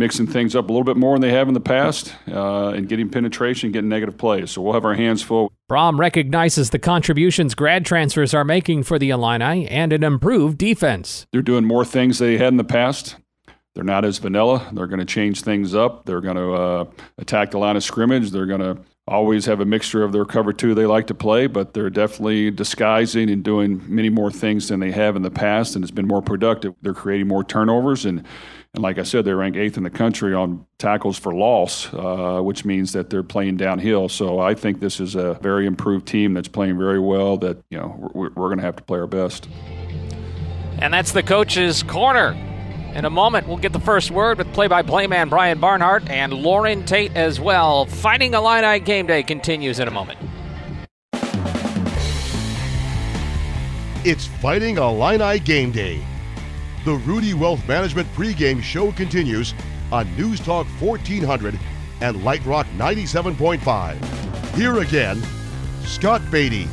mixing 0.00 0.26
things 0.26 0.56
up 0.56 0.68
a 0.68 0.72
little 0.72 0.82
bit 0.82 0.96
more 0.96 1.14
than 1.14 1.20
they 1.20 1.30
have 1.30 1.46
in 1.46 1.54
the 1.54 1.60
past 1.60 2.12
uh, 2.26 2.70
and 2.70 2.88
getting 2.88 3.08
penetration, 3.08 3.70
getting 3.70 3.88
negative 3.88 4.18
plays. 4.18 4.50
So 4.50 4.62
we'll 4.62 4.72
have 4.72 4.84
our 4.84 4.94
hands 4.94 5.22
full. 5.22 5.52
Brohm 5.70 5.98
recognizes 5.98 6.70
the 6.70 6.80
contributions 6.80 7.54
grad 7.54 7.86
transfers 7.86 8.34
are 8.34 8.42
making 8.42 8.82
for 8.82 8.98
the 8.98 9.10
Illini 9.10 9.68
and 9.68 9.92
an 9.92 10.02
improved 10.02 10.58
defense. 10.58 11.28
They're 11.30 11.42
doing 11.42 11.64
more 11.64 11.84
things 11.84 12.18
they 12.18 12.38
had 12.38 12.48
in 12.48 12.56
the 12.56 12.64
past. 12.64 13.14
They're 13.76 13.84
not 13.84 14.04
as 14.04 14.18
vanilla. 14.18 14.68
They're 14.72 14.88
going 14.88 14.98
to 14.98 15.04
change 15.04 15.42
things 15.42 15.76
up. 15.76 16.04
They're 16.04 16.20
going 16.20 16.36
to 16.36 16.52
uh, 16.52 16.84
attack 17.18 17.52
the 17.52 17.58
line 17.58 17.76
of 17.76 17.84
scrimmage. 17.84 18.32
They're 18.32 18.46
going 18.46 18.60
to 18.60 18.78
always 19.06 19.44
have 19.46 19.60
a 19.60 19.64
mixture 19.64 20.02
of 20.02 20.12
their 20.12 20.24
cover 20.24 20.52
two 20.52 20.74
they 20.74 20.86
like 20.86 21.06
to 21.08 21.14
play, 21.14 21.46
but 21.46 21.74
they're 21.74 21.90
definitely 21.90 22.50
disguising 22.50 23.28
and 23.28 23.42
doing 23.42 23.82
many 23.86 24.08
more 24.08 24.30
things 24.30 24.68
than 24.68 24.80
they 24.80 24.92
have 24.92 25.16
in 25.16 25.22
the 25.22 25.30
past, 25.30 25.74
and 25.74 25.84
it's 25.84 25.90
been 25.90 26.06
more 26.06 26.22
productive. 26.22 26.74
They're 26.82 26.94
creating 26.94 27.28
more 27.28 27.44
turnovers 27.44 28.04
and 28.04 28.24
and 28.74 28.84
like 28.84 28.98
I 28.98 29.02
said, 29.02 29.24
they 29.24 29.32
rank 29.32 29.56
eighth 29.56 29.76
in 29.76 29.82
the 29.82 29.90
country 29.90 30.32
on 30.32 30.64
tackles 30.78 31.18
for 31.18 31.34
loss, 31.34 31.92
uh, 31.92 32.40
which 32.40 32.64
means 32.64 32.92
that 32.92 33.10
they're 33.10 33.24
playing 33.24 33.56
downhill. 33.56 34.08
So 34.08 34.38
I 34.38 34.54
think 34.54 34.78
this 34.78 35.00
is 35.00 35.16
a 35.16 35.34
very 35.42 35.66
improved 35.66 36.06
team 36.06 36.34
that's 36.34 36.46
playing 36.46 36.78
very 36.78 37.00
well. 37.00 37.36
That 37.36 37.58
you 37.70 37.78
know 37.78 38.10
we're, 38.14 38.30
we're 38.30 38.46
going 38.46 38.58
to 38.58 38.64
have 38.64 38.76
to 38.76 38.84
play 38.84 39.00
our 39.00 39.08
best. 39.08 39.48
And 40.78 40.94
that's 40.94 41.10
the 41.10 41.22
coach's 41.22 41.82
corner. 41.82 42.32
In 42.94 43.04
a 43.04 43.10
moment, 43.10 43.46
we'll 43.46 43.56
get 43.56 43.72
the 43.72 43.80
first 43.80 44.10
word 44.10 44.38
with 44.38 44.52
play-by-play 44.52 45.06
man 45.06 45.28
Brian 45.28 45.60
Barnhart 45.60 46.08
and 46.08 46.32
Loren 46.32 46.84
Tate 46.84 47.14
as 47.16 47.40
well. 47.40 47.86
Fighting 47.86 48.34
Illini 48.34 48.80
game 48.80 49.06
day 49.06 49.22
continues 49.22 49.78
in 49.78 49.88
a 49.88 49.90
moment. 49.90 50.18
It's 54.04 54.26
Fighting 54.26 54.78
Illini 54.78 55.38
game 55.40 55.72
day 55.72 56.02
the 56.84 56.94
Rudy 56.94 57.34
Wealth 57.34 57.66
Management 57.68 58.08
pregame 58.14 58.62
show 58.62 58.90
continues 58.92 59.54
on 59.92 60.14
News 60.16 60.40
Talk 60.40 60.66
1400 60.80 61.58
and 62.00 62.24
Light 62.24 62.44
Rock 62.46 62.66
97.5. 62.76 64.54
Here 64.54 64.78
again, 64.78 65.22
Scott 65.82 66.22
Beatty. 66.30 66.68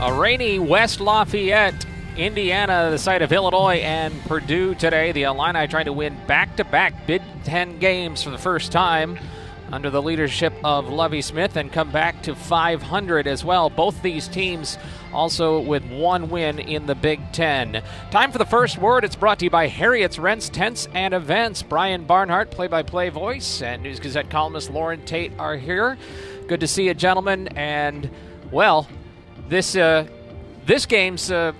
A 0.00 0.12
rainy 0.12 0.58
West 0.58 1.00
Lafayette, 1.00 1.86
Indiana, 2.16 2.88
the 2.90 2.98
site 2.98 3.22
of 3.22 3.32
Illinois 3.32 3.76
and 3.76 4.12
Purdue 4.24 4.74
today. 4.74 5.12
The 5.12 5.22
Illini 5.22 5.68
trying 5.68 5.84
to 5.84 5.92
win 5.92 6.16
back 6.26 6.56
to 6.56 6.64
back 6.64 7.06
Big 7.06 7.22
Ten 7.44 7.78
games 7.78 8.22
for 8.22 8.30
the 8.30 8.38
first 8.38 8.72
time 8.72 9.18
under 9.72 9.88
the 9.88 10.02
leadership 10.02 10.52
of 10.62 10.88
Lovie 10.88 11.22
Smith 11.22 11.56
and 11.56 11.72
come 11.72 11.90
back 11.90 12.22
to 12.22 12.34
500 12.34 13.26
as 13.26 13.42
well. 13.42 13.70
Both 13.70 14.02
these 14.02 14.28
teams 14.28 14.76
also 15.12 15.60
with 15.60 15.82
one 15.84 16.28
win 16.28 16.58
in 16.58 16.86
the 16.86 16.94
Big 16.94 17.32
Ten. 17.32 17.82
Time 18.10 18.30
for 18.30 18.38
the 18.38 18.44
first 18.44 18.76
word. 18.76 19.04
It's 19.04 19.16
brought 19.16 19.38
to 19.38 19.46
you 19.46 19.50
by 19.50 19.68
Harriet's 19.68 20.18
Rents, 20.18 20.50
Tents, 20.50 20.88
and 20.94 21.14
Events. 21.14 21.62
Brian 21.62 22.04
Barnhart, 22.04 22.50
play 22.50 22.66
by 22.66 22.82
play 22.82 23.08
voice, 23.08 23.62
and 23.62 23.82
News 23.82 23.98
Gazette 23.98 24.28
columnist 24.28 24.70
Loren 24.70 25.04
Tate 25.06 25.32
are 25.38 25.56
here. 25.56 25.96
Good 26.46 26.60
to 26.60 26.68
see 26.68 26.86
you, 26.86 26.94
gentlemen. 26.94 27.48
And, 27.48 28.10
well, 28.50 28.86
this, 29.48 29.74
uh, 29.74 30.06
this 30.66 30.84
game's, 30.84 31.30
uh, 31.30 31.52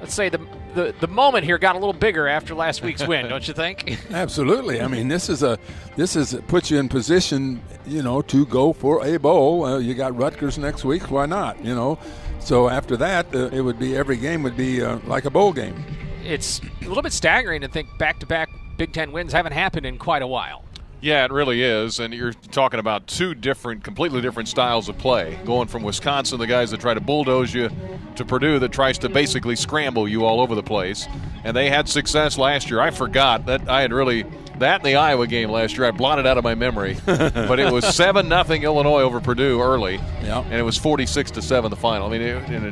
let's 0.00 0.14
say, 0.14 0.28
the 0.28 0.40
the, 0.74 0.94
the 1.00 1.08
moment 1.08 1.44
here 1.44 1.58
got 1.58 1.76
a 1.76 1.78
little 1.78 1.92
bigger 1.92 2.26
after 2.28 2.54
last 2.54 2.82
week's 2.82 3.06
win, 3.06 3.28
don't 3.28 3.46
you 3.46 3.54
think? 3.54 3.98
Absolutely. 4.10 4.80
I 4.80 4.88
mean, 4.88 5.08
this 5.08 5.28
is 5.28 5.42
a 5.42 5.58
this 5.96 6.16
is 6.16 6.34
puts 6.48 6.70
you 6.70 6.78
in 6.78 6.88
position, 6.88 7.62
you 7.86 8.02
know, 8.02 8.22
to 8.22 8.46
go 8.46 8.72
for 8.72 9.04
a 9.04 9.18
bowl. 9.18 9.64
Uh, 9.64 9.78
you 9.78 9.94
got 9.94 10.16
Rutgers 10.16 10.58
next 10.58 10.84
week. 10.84 11.10
Why 11.10 11.26
not? 11.26 11.62
You 11.64 11.74
know, 11.74 11.98
so 12.40 12.68
after 12.68 12.96
that, 12.98 13.34
uh, 13.34 13.48
it 13.48 13.60
would 13.60 13.78
be 13.78 13.96
every 13.96 14.16
game 14.16 14.42
would 14.42 14.56
be 14.56 14.82
uh, 14.82 14.98
like 15.06 15.24
a 15.24 15.30
bowl 15.30 15.52
game. 15.52 15.82
It's 16.24 16.60
a 16.82 16.88
little 16.88 17.02
bit 17.02 17.12
staggering 17.12 17.60
to 17.60 17.68
think 17.68 17.88
back 17.98 18.18
to 18.20 18.26
back 18.26 18.50
Big 18.76 18.92
Ten 18.92 19.12
wins 19.12 19.32
haven't 19.32 19.52
happened 19.52 19.86
in 19.86 19.98
quite 19.98 20.22
a 20.22 20.26
while. 20.26 20.63
Yeah, 21.04 21.26
it 21.26 21.32
really 21.32 21.62
is. 21.62 22.00
And 22.00 22.14
you're 22.14 22.32
talking 22.32 22.80
about 22.80 23.06
two 23.06 23.34
different, 23.34 23.84
completely 23.84 24.22
different 24.22 24.48
styles 24.48 24.88
of 24.88 24.96
play. 24.96 25.38
Going 25.44 25.68
from 25.68 25.82
Wisconsin, 25.82 26.38
the 26.38 26.46
guys 26.46 26.70
that 26.70 26.80
try 26.80 26.94
to 26.94 27.00
bulldoze 27.00 27.52
you, 27.52 27.68
to 28.16 28.24
Purdue 28.24 28.58
that 28.60 28.72
tries 28.72 28.96
to 29.00 29.10
basically 29.10 29.54
scramble 29.54 30.08
you 30.08 30.24
all 30.24 30.40
over 30.40 30.54
the 30.54 30.62
place. 30.62 31.06
And 31.44 31.54
they 31.54 31.68
had 31.68 31.90
success 31.90 32.38
last 32.38 32.70
year. 32.70 32.80
I 32.80 32.90
forgot 32.90 33.44
that 33.44 33.68
I 33.68 33.82
had 33.82 33.92
really 33.92 34.24
that 34.60 34.80
in 34.80 34.84
the 34.84 34.94
Iowa 34.96 35.26
game 35.26 35.50
last 35.50 35.76
year. 35.76 35.84
I 35.86 35.90
blotted 35.90 36.24
out 36.26 36.38
of 36.38 36.44
my 36.44 36.54
memory, 36.54 36.96
but 37.04 37.58
it 37.60 37.70
was 37.70 37.84
seven 37.94 38.26
nothing 38.26 38.62
Illinois 38.62 39.02
over 39.02 39.20
Purdue 39.20 39.60
early, 39.60 39.96
Yeah. 40.22 40.40
and 40.40 40.54
it 40.54 40.62
was 40.62 40.78
forty 40.78 41.04
six 41.04 41.30
to 41.32 41.42
seven 41.42 41.68
the 41.68 41.76
final. 41.76 42.06
I 42.06 42.10
mean, 42.12 42.22
it, 42.22 42.48
and 42.48 42.66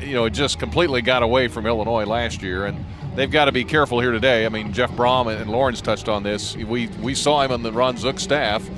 it, 0.00 0.04
you 0.04 0.14
know, 0.14 0.24
it 0.24 0.30
just 0.30 0.58
completely 0.58 1.00
got 1.00 1.22
away 1.22 1.46
from 1.46 1.64
Illinois 1.64 2.06
last 2.06 2.42
year, 2.42 2.64
and 2.66 2.84
they've 3.16 3.30
got 3.30 3.46
to 3.46 3.52
be 3.52 3.64
careful 3.64 4.00
here 4.00 4.12
today. 4.12 4.46
I 4.46 4.48
mean, 4.48 4.72
Jeff 4.72 4.92
Brohm 4.92 5.34
and 5.34 5.50
Loren 5.50 5.74
touched 5.74 6.08
on 6.08 6.22
this. 6.22 6.56
We 6.56 6.86
we 7.00 7.14
saw 7.14 7.42
him 7.42 7.50
on 7.50 7.62
the 7.62 7.72
Ron 7.72 7.96
Zook 7.96 8.20
staff. 8.20 8.68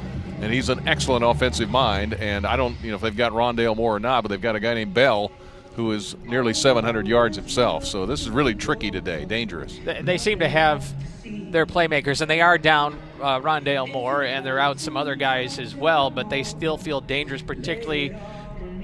And 0.41 0.53
he's 0.53 0.69
an 0.69 0.87
excellent 0.87 1.25
offensive 1.25 1.69
mind, 1.69 2.15
and 2.15 2.47
I 2.47 2.55
don't, 2.55 2.77
you 2.81 2.91
know, 2.91 2.95
if 2.95 3.03
they've 3.03 3.17
got 3.17 3.33
Rondale 3.33 3.75
Moore 3.77 3.97
or 3.97 3.99
not, 3.99 4.23
but 4.23 4.29
they've 4.29 4.41
got 4.41 4.55
a 4.55 4.61
guy 4.61 4.73
named 4.73 4.95
Bell, 4.95 5.33
who 5.75 5.91
is 5.91 6.15
nearly 6.23 6.55
700 6.55 7.09
yards 7.09 7.37
himself. 7.37 7.85
So 7.85 8.07
this 8.07 8.21
is 8.21 8.31
really 8.31 8.55
tricky 8.55 8.93
today, 8.93 9.25
dangerous. 9.25 9.81
They- 9.85 10.17
seem 10.17 10.39
to 10.39 10.49
have 10.49 10.95
their 11.25 11.67
playmakers, 11.67 12.21
and 12.21 12.31
they 12.31 12.41
are 12.41 12.57
down 12.57 13.01
uh, 13.21 13.41
Rondale 13.41 13.93
Moore, 13.93 14.23
and 14.23 14.47
they're 14.47 14.61
out 14.61 14.79
some 14.79 14.97
other 14.97 15.17
guys 15.17 15.59
as 15.59 15.75
well, 15.75 16.09
but 16.09 16.31
they 16.31 16.45
still 16.45 16.77
feel 16.79 17.01
dangerous, 17.01 17.43
particularly 17.43 18.15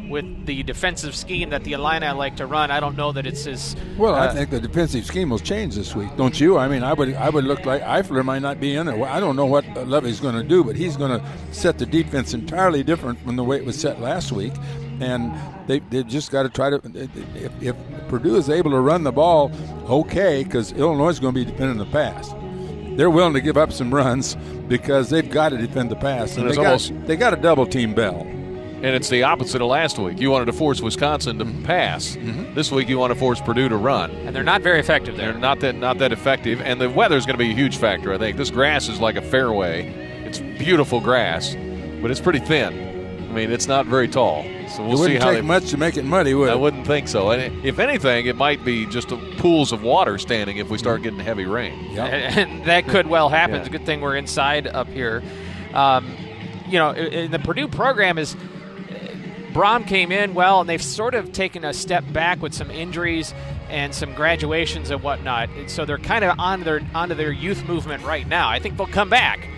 with 0.08 0.46
the 0.46 0.62
defensive 0.62 1.14
scheme 1.14 1.50
that 1.50 1.64
the 1.64 1.72
Illini 1.72 2.08
like 2.10 2.36
to 2.36 2.46
run. 2.46 2.70
I 2.70 2.80
don't 2.80 2.96
know 2.96 3.12
that 3.12 3.26
it's 3.26 3.46
as 3.46 3.76
Well, 3.96 4.14
I 4.14 4.26
uh, 4.26 4.34
think 4.34 4.50
the 4.50 4.60
defensive 4.60 5.04
scheme 5.06 5.30
will 5.30 5.38
change 5.38 5.74
this 5.74 5.94
week, 5.94 6.14
don't 6.16 6.38
you? 6.40 6.58
I 6.58 6.68
mean, 6.68 6.82
I 6.82 6.92
would 6.92 7.14
I 7.14 7.30
would 7.30 7.44
look 7.44 7.64
like 7.64 7.82
Eifler 7.82 8.24
might 8.24 8.42
not 8.42 8.60
be 8.60 8.74
in 8.76 8.86
there. 8.86 8.96
Well, 8.96 9.12
I 9.12 9.20
don't 9.20 9.36
know 9.36 9.46
what 9.46 9.64
Lovie's 9.86 10.20
going 10.20 10.34
to 10.34 10.42
do, 10.42 10.64
but 10.64 10.76
he's 10.76 10.96
going 10.96 11.18
to 11.18 11.26
set 11.52 11.78
the 11.78 11.86
defense 11.86 12.34
entirely 12.34 12.82
different 12.82 13.18
from 13.20 13.36
the 13.36 13.44
way 13.44 13.56
it 13.56 13.64
was 13.64 13.78
set 13.78 14.00
last 14.00 14.32
week. 14.32 14.52
And 15.00 15.34
they 15.66 15.80
they've 15.80 16.06
just 16.06 16.30
got 16.30 16.44
to 16.44 16.48
try 16.48 16.70
to. 16.70 16.80
If, 17.34 17.62
if 17.62 17.76
Purdue 18.08 18.36
is 18.36 18.48
able 18.48 18.70
to 18.72 18.80
run 18.80 19.02
the 19.02 19.12
ball, 19.12 19.50
okay, 19.88 20.44
because 20.44 20.72
Illinois 20.72 21.08
is 21.08 21.18
going 21.20 21.34
to 21.34 21.44
be 21.44 21.50
defending 21.50 21.78
the 21.78 21.86
pass. 21.86 22.32
They're 22.96 23.10
willing 23.10 23.34
to 23.34 23.40
give 23.40 23.56
up 23.56 23.72
some 23.72 23.92
runs 23.92 24.36
because 24.68 25.10
they've 25.10 25.28
got 25.28 25.48
to 25.48 25.58
defend 25.58 25.90
the 25.90 25.96
pass, 25.96 26.36
And 26.36 26.42
and, 26.42 26.50
they 26.52 26.56
got 26.56 26.66
almost- 26.66 27.06
they 27.06 27.16
got 27.16 27.32
a 27.32 27.36
double 27.36 27.66
team 27.66 27.92
Bell. 27.92 28.24
And 28.84 28.94
it's 28.94 29.08
the 29.08 29.22
opposite 29.22 29.62
of 29.62 29.68
last 29.68 29.98
week. 29.98 30.20
You 30.20 30.30
wanted 30.30 30.44
to 30.44 30.52
force 30.52 30.82
Wisconsin 30.82 31.38
to 31.38 31.46
pass. 31.66 32.18
This 32.54 32.70
week 32.70 32.88
you 32.90 32.98
want 32.98 33.14
to 33.14 33.18
force 33.18 33.40
Purdue 33.40 33.70
to 33.70 33.76
run. 33.76 34.10
and 34.10 34.36
they're 34.36 34.42
not 34.42 34.60
very 34.60 34.78
effective 34.78 35.16
there. 35.16 35.32
They're 35.32 35.40
not 35.40 35.60
that 35.60 35.76
not 35.76 35.96
that 35.98 36.12
effective, 36.12 36.60
and 36.60 36.78
the 36.78 36.90
weather's 36.90 37.24
going 37.24 37.38
to 37.38 37.42
be 37.42 37.50
a 37.50 37.54
huge 37.54 37.78
factor. 37.78 38.12
I 38.12 38.18
think 38.18 38.36
this 38.36 38.50
grass 38.50 38.88
is 38.90 39.00
like 39.00 39.16
a 39.16 39.22
fairway. 39.22 39.86
It's 40.26 40.38
beautiful 40.38 41.00
grass, 41.00 41.54
but 42.02 42.10
it's 42.10 42.20
pretty 42.20 42.40
thin. 42.40 42.74
I 43.30 43.32
mean, 43.32 43.50
it's 43.50 43.66
not 43.66 43.86
very 43.86 44.06
tall. 44.06 44.44
So 44.68 44.82
we'll 44.82 44.92
it 44.92 45.00
wouldn't 45.00 45.22
how 45.22 45.30
take 45.30 45.40
they. 45.40 45.46
much 45.46 45.70
to 45.70 45.76
make 45.78 45.96
it 45.96 46.04
muddy, 46.04 46.34
would 46.34 46.50
I 46.50 46.52
it? 46.52 46.60
wouldn't 46.60 46.86
think 46.86 47.08
so. 47.08 47.30
And 47.30 47.64
if 47.64 47.78
anything, 47.78 48.26
it 48.26 48.36
might 48.36 48.64
be 48.64 48.84
just 48.86 49.10
a 49.12 49.16
pools 49.38 49.72
of 49.72 49.82
water 49.82 50.18
standing 50.18 50.58
if 50.58 50.68
we 50.68 50.76
start 50.76 51.02
getting 51.02 51.18
heavy 51.20 51.46
rain. 51.46 51.90
Yeah. 51.90 52.04
and 52.38 52.64
that 52.66 52.86
could 52.86 53.06
well 53.06 53.30
happen. 53.30 53.54
Yeah. 53.54 53.60
It's 53.62 53.68
a 53.68 53.72
good 53.72 53.86
thing 53.86 54.02
we're 54.02 54.16
inside 54.16 54.66
up 54.66 54.88
here. 54.88 55.22
Um, 55.72 56.14
you 56.68 56.78
know, 56.78 56.92
in 56.92 57.30
the 57.30 57.38
Purdue 57.38 57.66
program 57.68 58.18
is 58.18 58.36
Brohm 59.54 59.86
came 59.86 60.10
in 60.10 60.34
well, 60.34 60.60
and 60.60 60.68
they've 60.68 60.82
sort 60.82 61.14
of 61.14 61.32
taken 61.32 61.64
a 61.64 61.72
step 61.72 62.04
back 62.12 62.42
with 62.42 62.52
some 62.52 62.72
injuries 62.72 63.32
and 63.70 63.94
some 63.94 64.12
graduations 64.12 64.90
and 64.90 65.00
whatnot. 65.00 65.48
And 65.50 65.70
so 65.70 65.84
they're 65.84 65.96
kind 65.96 66.24
of 66.24 66.36
on 66.40 66.64
their 66.64 66.80
onto 66.92 67.14
their 67.14 67.30
youth 67.30 67.64
movement 67.64 68.04
right 68.04 68.26
now. 68.26 68.48
I 68.48 68.58
think 68.58 68.76
they'll 68.76 68.88
come 68.88 69.08
back, 69.08 69.48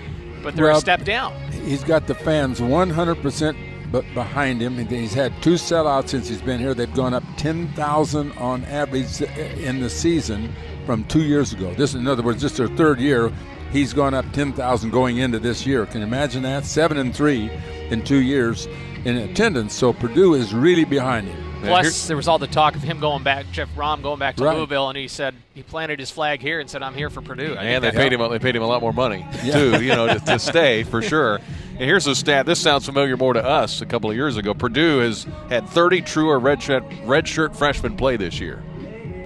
but 0.43 0.55
they're 0.55 0.71
a 0.71 0.77
step 0.77 1.05
down. 1.05 1.33
He's 1.51 1.83
got 1.83 2.07
the 2.07 2.15
fans 2.15 2.61
100% 2.61 3.57
behind 4.13 4.61
him. 4.61 4.77
He's 4.87 5.15
had 5.15 5.33
two 5.43 5.55
sellouts 5.55 6.11
since 6.11 6.29
he's 6.29 6.43
been 6.43 6.61
here. 6.61 6.75
They've 6.75 6.93
gone 6.93 7.15
up 7.15 7.25
10,000 7.39 8.33
on 8.33 8.65
average 8.67 9.23
eh, 9.23 9.55
in 9.57 9.81
the 9.81 9.89
season 9.89 10.53
from 10.85 11.05
two 11.05 11.23
years 11.23 11.55
ago. 11.55 11.73
This, 11.73 11.95
in 11.95 12.07
other 12.07 12.23
words, 12.23 12.43
this 12.43 12.53
is 12.53 12.59
their 12.59 12.69
third 12.69 13.01
year. 13.01 13.33
He's 13.73 13.95
gone 13.95 14.13
up 14.13 14.31
10,000 14.33 14.91
going 14.91 15.19
into 15.19 15.39
this 15.39 15.67
year. 15.67 15.87
Can 15.87 16.01
you 16.01 16.07
imagine 16.07 16.43
that? 16.43 16.67
Seven 16.67 16.99
and 16.99 17.17
three 17.17 17.51
in 17.91 18.03
two 18.05 18.21
years 18.23 18.67
in 19.05 19.17
attendance. 19.17 19.75
So 19.75 19.93
Purdue 19.93 20.35
is 20.35 20.53
really 20.55 20.85
behind 20.85 21.29
him. 21.29 21.43
Plus, 21.63 22.07
there 22.07 22.17
was 22.17 22.29
all 22.29 22.39
the 22.39 22.47
talk 22.47 22.77
of 22.77 22.83
him 22.83 23.01
going 23.01 23.25
back, 23.25 23.47
Jeff 23.51 23.69
Brohm 23.75 24.01
going 24.03 24.21
back 24.21 24.37
to 24.37 24.45
Right. 24.45 24.57
Louisville, 24.57 24.89
and 24.89 24.97
he 24.97 25.09
said 25.09 25.35
he 25.55 25.63
planted 25.65 25.99
his 25.99 26.11
flag 26.13 26.41
here 26.41 26.61
and 26.61 26.71
said, 26.71 26.81
"I'm 26.83 26.95
here 26.95 27.11
for 27.11 27.23
Purdue." 27.23 27.57
I 27.59 27.65
And 27.65 27.83
they 27.83 27.91
that- 27.91 27.97
paid 27.97 28.13
him. 28.13 28.21
They 28.31 28.39
paid 28.39 28.55
him 28.55 28.63
a 28.63 28.67
lot 28.67 28.81
more 28.83 28.93
money 28.93 29.27
too. 29.51 29.83
You 29.83 29.89
know, 29.95 30.07
to, 30.07 30.21
to 30.21 30.39
stay 30.39 30.85
for 30.85 31.03
sure. 31.03 31.37
And 31.71 31.81
here's 31.85 32.07
a 32.07 32.15
stat. 32.15 32.47
This 32.47 32.61
sounds 32.61 32.87
familiar 32.87 33.17
more 33.17 33.33
to 33.33 33.45
us. 33.45 33.81
A 33.81 33.87
couple 33.87 34.11
of 34.11 34.17
years 34.17 34.37
ago, 34.37 34.55
Purdue 34.55 34.99
has 34.99 35.27
had 35.49 35.69
30 35.69 36.03
true 36.03 36.29
or 36.29 36.39
red 36.39 36.63
shirt, 36.63 36.85
red 37.05 37.27
shirt 37.27 37.57
freshmen 37.57 37.97
play 37.97 38.17
this 38.17 38.39
year. 38.39 38.63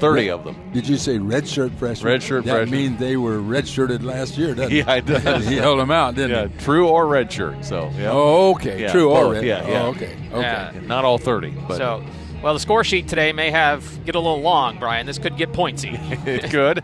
30 0.00 0.30
of 0.30 0.44
them. 0.44 0.56
Did 0.72 0.88
you 0.88 0.96
say 0.96 1.18
redshirt 1.18 1.72
freshmen? 1.76 2.12
Redshirt 2.14 2.44
that 2.44 2.52
freshmen. 2.52 2.70
means 2.70 2.98
they 2.98 3.16
were 3.16 3.38
redshirted 3.38 4.02
last 4.02 4.36
year, 4.38 4.54
doesn't 4.54 4.72
Yeah, 4.76 4.94
it? 4.94 5.08
it 5.10 5.22
does. 5.24 5.46
he 5.48 5.56
held 5.56 5.78
them 5.78 5.90
out, 5.90 6.14
didn't 6.14 6.30
Yeah, 6.30 6.46
he? 6.48 6.64
true 6.64 6.88
or 6.88 7.06
red 7.06 7.30
shirt. 7.32 7.64
So 7.64 7.90
yeah. 7.96 8.10
Oh, 8.12 8.52
okay. 8.54 8.80
Yeah, 8.82 8.92
True 8.92 9.10
or 9.10 9.24
both. 9.24 9.32
red. 9.34 9.44
Yeah, 9.44 9.68
yeah. 9.68 9.82
Oh, 9.82 9.88
okay. 9.90 10.16
Okay. 10.32 10.40
Yeah. 10.40 10.72
Not 10.86 11.04
all 11.04 11.18
30, 11.18 11.50
but 11.68 11.76
So, 11.76 12.02
well, 12.42 12.54
the 12.54 12.60
score 12.60 12.82
sheet 12.84 13.06
today 13.08 13.32
may 13.32 13.50
have 13.50 14.04
get 14.06 14.14
a 14.14 14.18
little 14.20 14.40
long, 14.40 14.78
Brian. 14.78 15.06
This 15.06 15.18
could 15.18 15.36
get 15.36 15.52
pointsy. 15.52 15.94
it 16.26 16.50
could. 16.50 16.82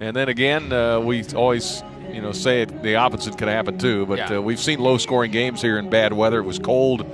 And 0.00 0.14
then 0.16 0.28
again, 0.28 0.72
uh, 0.72 1.00
we 1.00 1.24
always, 1.34 1.82
you 2.12 2.22
know, 2.22 2.32
say 2.32 2.62
it, 2.62 2.82
the 2.82 2.96
opposite 2.96 3.36
could 3.38 3.48
happen 3.48 3.78
too. 3.78 4.06
But 4.06 4.18
Yeah. 4.18 4.38
uh, 4.38 4.40
we've 4.40 4.58
seen 4.60 4.78
low-scoring 4.80 5.30
games 5.32 5.60
here 5.62 5.78
in 5.78 5.90
bad 5.90 6.12
weather. 6.12 6.38
It 6.38 6.44
was 6.44 6.58
cold, 6.58 7.04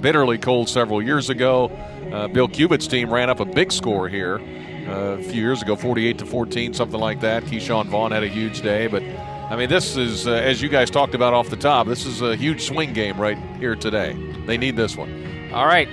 bitterly 0.00 0.38
cold 0.38 0.68
several 0.68 1.02
years 1.02 1.28
ago. 1.30 1.70
Uh, 2.12 2.26
Bill 2.28 2.48
Cubit's 2.48 2.86
team 2.86 3.12
ran 3.12 3.28
up 3.28 3.40
a 3.40 3.44
big 3.44 3.70
score 3.70 4.08
here 4.08 4.40
a 4.88 5.22
few 5.22 5.40
years 5.40 5.62
ago, 5.62 5.76
48 5.76 6.18
to 6.18 6.26
14, 6.26 6.74
something 6.74 7.00
like 7.00 7.20
that. 7.20 7.44
Ke'Shawn 7.44 7.86
Vaughn 7.86 8.12
had 8.12 8.22
a 8.22 8.28
huge 8.28 8.62
day, 8.62 8.86
but. 8.86 9.02
I 9.50 9.56
mean, 9.56 9.70
this 9.70 9.96
is, 9.96 10.26
uh, 10.26 10.32
as 10.32 10.60
you 10.60 10.68
guys 10.68 10.90
talked 10.90 11.14
about 11.14 11.32
off 11.32 11.48
the 11.48 11.56
top, 11.56 11.86
this 11.86 12.04
is 12.04 12.20
a 12.20 12.36
huge 12.36 12.64
swing 12.64 12.92
game 12.92 13.18
right 13.18 13.38
here 13.58 13.74
today. 13.74 14.12
They 14.44 14.58
need 14.58 14.76
this 14.76 14.94
one. 14.94 15.50
All 15.54 15.64
right, 15.64 15.88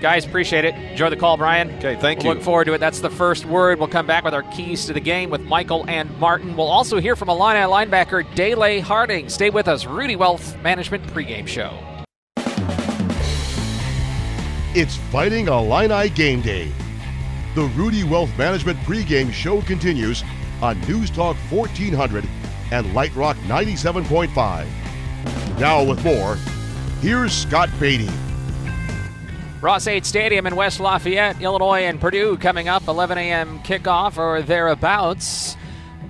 guys, 0.00 0.24
appreciate 0.24 0.64
it. 0.64 0.76
Enjoy 0.76 1.10
the 1.10 1.16
call, 1.16 1.36
Brian. 1.36 1.70
Okay, 1.78 1.96
thank 1.96 2.20
we'll 2.20 2.28
you. 2.28 2.34
Look 2.34 2.44
forward 2.44 2.66
to 2.66 2.74
it. 2.74 2.78
That's 2.78 3.00
the 3.00 3.10
first 3.10 3.46
word. 3.46 3.80
We'll 3.80 3.88
come 3.88 4.06
back 4.06 4.22
with 4.22 4.32
our 4.32 4.44
keys 4.44 4.86
to 4.86 4.92
the 4.92 5.00
game 5.00 5.28
with 5.28 5.40
Michael 5.40 5.84
and 5.88 6.16
Martin. 6.20 6.56
We'll 6.56 6.68
also 6.68 7.00
hear 7.00 7.16
from 7.16 7.28
Illini 7.30 7.60
linebacker 7.60 8.32
Dele 8.36 8.78
Harding. 8.78 9.28
Stay 9.28 9.50
with 9.50 9.66
us. 9.66 9.86
Rudy 9.86 10.14
Wealth 10.14 10.56
Management 10.62 11.04
pregame 11.08 11.48
show. 11.48 11.76
It's 14.72 14.94
Fighting 15.10 15.48
Illini 15.48 16.10
Game 16.10 16.42
Day. 16.42 16.70
The 17.56 17.64
Rudy 17.74 18.04
Wealth 18.04 18.30
Management 18.38 18.78
pregame 18.80 19.32
show 19.32 19.60
continues 19.62 20.22
on 20.62 20.80
News 20.82 21.10
Talk 21.10 21.36
1400 21.50 22.24
and 22.70 22.94
Light 22.94 23.12
Rock 23.16 23.36
97.5. 23.38 24.68
Now 25.58 25.82
with 25.82 26.04
more, 26.04 26.36
here's 27.00 27.32
Scott 27.32 27.68
Beatty. 27.80 28.08
Ross-Ade 29.60 30.06
Stadium 30.06 30.46
in 30.46 30.54
West 30.54 30.78
Lafayette, 30.78 31.42
Illinois, 31.42 31.80
and 31.80 32.00
Purdue 32.00 32.36
coming 32.36 32.68
up 32.68 32.86
11 32.86 33.18
a.m. 33.18 33.58
kickoff 33.64 34.16
or 34.16 34.42
thereabouts. 34.42 35.56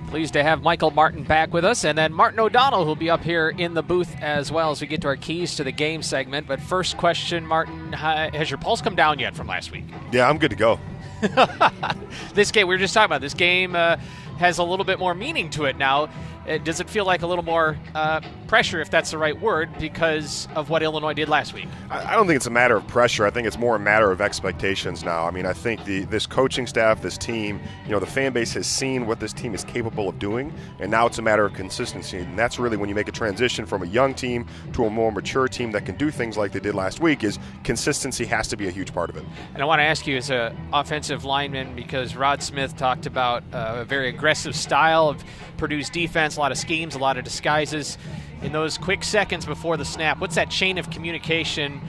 Pleased 0.09 0.33
to 0.33 0.43
have 0.43 0.61
Michael 0.61 0.91
Martin 0.91 1.23
back 1.23 1.51
with 1.51 1.65
us, 1.65 1.83
and 1.85 1.97
then 1.97 2.13
Martin 2.13 2.39
O'Donnell, 2.39 2.85
who'll 2.85 2.95
be 2.95 3.09
up 3.09 3.23
here 3.23 3.49
in 3.49 3.73
the 3.73 3.81
booth 3.81 4.15
as 4.21 4.51
well 4.51 4.69
as 4.69 4.79
we 4.79 4.85
get 4.85 5.01
to 5.01 5.07
our 5.07 5.15
keys 5.15 5.55
to 5.55 5.63
the 5.63 5.71
game 5.71 6.03
segment. 6.03 6.45
But 6.45 6.61
first 6.61 6.97
question, 6.97 7.47
Martin, 7.47 7.93
has 7.93 8.51
your 8.51 8.59
pulse 8.59 8.79
come 8.79 8.95
down 8.95 9.17
yet 9.17 9.35
from 9.35 9.47
last 9.47 9.71
week? 9.71 9.85
Yeah, 10.11 10.29
I'm 10.29 10.37
good 10.37 10.51
to 10.51 10.55
go. 10.55 10.79
This 12.33 12.51
game, 12.51 12.67
we 12.67 12.75
were 12.75 12.79
just 12.79 12.93
talking 12.93 13.05
about, 13.05 13.21
this 13.21 13.33
game 13.33 13.75
uh, 13.75 13.97
has 14.37 14.57
a 14.57 14.63
little 14.63 14.85
bit 14.85 14.99
more 14.99 15.13
meaning 15.13 15.49
to 15.51 15.65
it 15.65 15.77
now. 15.77 16.09
Uh, 16.47 16.57
does 16.57 16.79
it 16.79 16.89
feel 16.89 17.05
like 17.05 17.21
a 17.21 17.27
little 17.27 17.43
more 17.43 17.77
uh, 17.93 18.21
pressure, 18.51 18.81
if 18.81 18.89
that's 18.89 19.11
the 19.11 19.17
right 19.17 19.39
word, 19.39 19.69
because 19.79 20.45
of 20.55 20.69
what 20.69 20.83
Illinois 20.83 21.13
did 21.13 21.29
last 21.29 21.53
week? 21.53 21.69
I 21.89 22.15
don't 22.17 22.27
think 22.27 22.35
it's 22.35 22.47
a 22.47 22.49
matter 22.51 22.75
of 22.75 22.85
pressure. 22.85 23.25
I 23.25 23.29
think 23.29 23.47
it's 23.47 23.57
more 23.57 23.77
a 23.77 23.79
matter 23.79 24.11
of 24.11 24.19
expectations 24.19 25.05
now. 25.05 25.25
I 25.25 25.31
mean, 25.31 25.45
I 25.45 25.53
think 25.53 25.85
the 25.85 26.03
this 26.03 26.27
coaching 26.27 26.67
staff, 26.67 27.01
this 27.01 27.17
team, 27.17 27.61
you 27.85 27.91
know, 27.91 27.99
the 28.01 28.05
fan 28.05 28.33
base 28.33 28.51
has 28.55 28.67
seen 28.67 29.05
what 29.05 29.21
this 29.21 29.31
team 29.31 29.55
is 29.55 29.63
capable 29.63 30.09
of 30.09 30.19
doing, 30.19 30.53
and 30.81 30.91
now 30.91 31.05
it's 31.07 31.17
a 31.17 31.21
matter 31.21 31.45
of 31.45 31.53
consistency. 31.53 32.17
And 32.17 32.37
that's 32.37 32.59
really 32.59 32.75
when 32.75 32.89
you 32.89 32.95
make 32.95 33.07
a 33.07 33.13
transition 33.13 33.65
from 33.65 33.83
a 33.83 33.85
young 33.85 34.13
team 34.13 34.45
to 34.73 34.83
a 34.83 34.89
more 34.89 35.13
mature 35.13 35.47
team 35.47 35.71
that 35.71 35.85
can 35.85 35.95
do 35.95 36.11
things 36.11 36.35
like 36.35 36.51
they 36.51 36.59
did 36.59 36.75
last 36.75 36.99
week. 36.99 37.23
Is 37.23 37.39
consistency 37.63 38.25
has 38.25 38.49
to 38.49 38.57
be 38.57 38.67
a 38.67 38.71
huge 38.71 38.93
part 38.93 39.09
of 39.09 39.15
it. 39.15 39.23
And 39.53 39.63
I 39.63 39.65
want 39.65 39.79
to 39.79 39.85
ask 39.85 40.05
you, 40.05 40.17
as 40.17 40.29
an 40.29 40.57
offensive 40.73 41.23
lineman, 41.23 41.73
because 41.73 42.17
Rod 42.17 42.43
Smith 42.43 42.75
talked 42.75 43.05
about 43.05 43.43
uh, 43.53 43.75
a 43.77 43.85
very 43.85 44.09
aggressive 44.09 44.57
style 44.57 45.07
of 45.07 45.23
Purdue's 45.55 45.89
defense, 45.89 46.35
a 46.35 46.39
lot 46.41 46.51
of 46.51 46.57
schemes, 46.57 46.95
a 46.95 46.99
lot 46.99 47.17
of 47.17 47.23
disguises. 47.23 47.97
In 48.41 48.51
those 48.51 48.77
quick 48.77 49.03
seconds 49.03 49.45
before 49.45 49.77
the 49.77 49.85
snap, 49.85 50.19
what's 50.19 50.35
that 50.35 50.49
chain 50.49 50.79
of 50.79 50.89
communication 50.89 51.79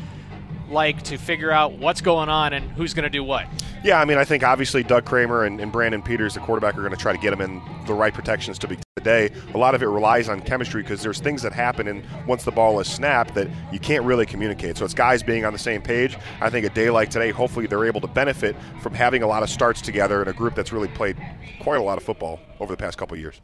like 0.68 1.02
to 1.04 1.16
figure 1.16 1.50
out 1.50 1.72
what's 1.72 2.00
going 2.02 2.28
on 2.28 2.52
and 2.52 2.70
who's 2.72 2.92
going 2.92 3.04
to 3.04 3.10
do 3.10 3.24
what? 3.24 3.46
Yeah, 3.84 4.00
I 4.00 4.04
mean, 4.04 4.16
I 4.16 4.24
think 4.24 4.44
obviously 4.44 4.84
Doug 4.84 5.04
Kramer 5.04 5.42
and, 5.44 5.60
and 5.60 5.72
Brandon 5.72 6.02
Peters, 6.02 6.34
the 6.34 6.40
quarterback, 6.40 6.76
are 6.78 6.82
going 6.82 6.92
to 6.92 6.96
try 6.96 7.10
to 7.10 7.18
get 7.18 7.32
him 7.32 7.40
in 7.40 7.60
the 7.84 7.94
right 7.94 8.14
protections 8.14 8.56
to 8.60 8.68
begin 8.68 8.84
the 8.94 9.02
day. 9.02 9.30
A 9.54 9.58
lot 9.58 9.74
of 9.74 9.82
it 9.82 9.86
relies 9.86 10.28
on 10.28 10.40
chemistry 10.40 10.82
because 10.82 11.02
there's 11.02 11.18
things 11.18 11.42
that 11.42 11.52
happen 11.52 11.88
and 11.88 12.04
once 12.28 12.44
the 12.44 12.52
ball 12.52 12.78
is 12.78 12.86
snapped 12.86 13.34
that 13.34 13.48
you 13.72 13.80
can't 13.80 14.04
really 14.04 14.24
communicate. 14.24 14.76
So 14.76 14.84
it's 14.84 14.94
guys 14.94 15.24
being 15.24 15.44
on 15.44 15.52
the 15.52 15.58
same 15.58 15.82
page. 15.82 16.16
I 16.40 16.48
think 16.48 16.64
a 16.64 16.70
day 16.70 16.90
like 16.90 17.10
today, 17.10 17.30
hopefully 17.30 17.66
they're 17.66 17.84
able 17.84 18.00
to 18.02 18.06
benefit 18.06 18.54
from 18.80 18.94
having 18.94 19.24
a 19.24 19.26
lot 19.26 19.42
of 19.42 19.50
starts 19.50 19.82
together 19.82 20.22
in 20.22 20.28
a 20.28 20.32
group 20.32 20.54
that's 20.54 20.70
really 20.72 20.88
played 20.88 21.16
quite 21.60 21.80
a 21.80 21.82
lot 21.82 21.98
of 21.98 22.04
football 22.04 22.38
over 22.60 22.72
the 22.72 22.76
past 22.76 22.98
couple 22.98 23.14
of 23.14 23.20
years. 23.20 23.40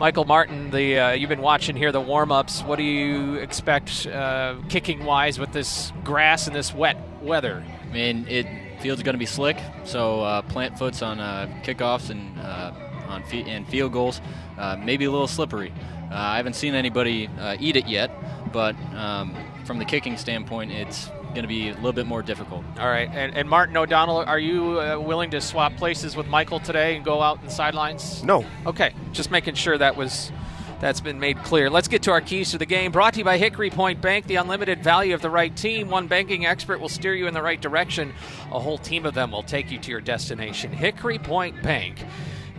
Michael 0.00 0.24
Martin, 0.24 0.70
the 0.70 0.98
uh, 0.98 1.12
you've 1.12 1.28
been 1.28 1.42
watching 1.42 1.76
here 1.76 1.92
the 1.92 2.00
warm-ups. 2.00 2.62
What 2.62 2.76
do 2.76 2.82
you 2.82 3.34
expect 3.34 4.06
uh, 4.06 4.56
kicking 4.70 5.04
wise 5.04 5.38
with 5.38 5.52
this 5.52 5.92
grass 6.02 6.46
and 6.46 6.56
this 6.56 6.72
wet 6.72 6.96
weather? 7.20 7.62
I 7.82 7.92
mean, 7.92 8.26
it 8.28 8.46
field's 8.86 9.02
going 9.02 9.14
to 9.14 9.18
be 9.18 9.26
slick, 9.26 9.56
so 9.82 10.20
uh, 10.20 10.42
plant 10.42 10.78
foots 10.78 11.02
on 11.02 11.18
uh, 11.18 11.48
kickoffs 11.64 12.08
and 12.08 12.38
uh, 12.38 12.70
on 13.08 13.20
fe- 13.24 13.42
and 13.42 13.66
field 13.66 13.92
goals. 13.92 14.20
Uh, 14.56 14.76
maybe 14.76 15.06
a 15.06 15.10
little 15.10 15.26
slippery. 15.26 15.72
I 16.08 16.36
haven't 16.36 16.54
seen 16.54 16.72
anybody 16.76 17.28
eat 17.58 17.74
it 17.74 17.88
yet, 17.88 18.12
but 18.52 18.76
um, 18.94 19.34
from 19.64 19.80
the 19.80 19.84
kicking 19.84 20.16
standpoint, 20.16 20.70
it's 20.70 21.08
going 21.30 21.42
to 21.42 21.48
be 21.48 21.70
a 21.70 21.74
little 21.74 21.92
bit 21.92 22.06
more 22.06 22.22
difficult. 22.22 22.64
All 22.78 22.86
right, 22.86 23.10
and, 23.12 23.36
and 23.36 23.48
Martin 23.48 23.76
O'Donnell, 23.76 24.18
are 24.18 24.38
you 24.38 24.80
uh, 24.80 25.00
willing 25.00 25.32
to 25.32 25.40
swap 25.40 25.74
places 25.74 26.14
with 26.14 26.28
Michael 26.28 26.60
today 26.60 26.94
and 26.94 27.04
go 27.04 27.20
out 27.20 27.40
in 27.40 27.46
the 27.46 27.50
sidelines? 27.50 28.22
No. 28.22 28.44
Okay, 28.66 28.94
just 29.10 29.32
making 29.32 29.54
sure 29.56 29.76
that 29.76 29.96
was 29.96 30.30
that's 30.80 31.00
been 31.00 31.18
made 31.18 31.38
clear. 31.38 31.70
Let's 31.70 31.88
get 31.88 32.02
to 32.02 32.10
our 32.10 32.20
keys 32.20 32.50
to 32.50 32.58
the 32.58 32.66
game. 32.66 32.92
Brought 32.92 33.14
to 33.14 33.20
you 33.20 33.24
by 33.24 33.38
Hickory 33.38 33.70
Point 33.70 34.00
Bank, 34.00 34.26
the 34.26 34.36
unlimited 34.36 34.82
value 34.82 35.14
of 35.14 35.22
the 35.22 35.30
right 35.30 35.54
team. 35.56 35.88
One 35.88 36.06
banking 36.06 36.46
expert 36.46 36.80
will 36.80 36.88
steer 36.88 37.14
you 37.14 37.26
in 37.26 37.34
the 37.34 37.42
right 37.42 37.60
direction. 37.60 38.12
A 38.52 38.60
whole 38.60 38.78
team 38.78 39.06
of 39.06 39.14
them 39.14 39.30
will 39.30 39.42
take 39.42 39.70
you 39.70 39.78
to 39.78 39.90
your 39.90 40.00
destination. 40.00 40.72
Hickory 40.72 41.18
Point 41.18 41.62
Bank 41.62 41.96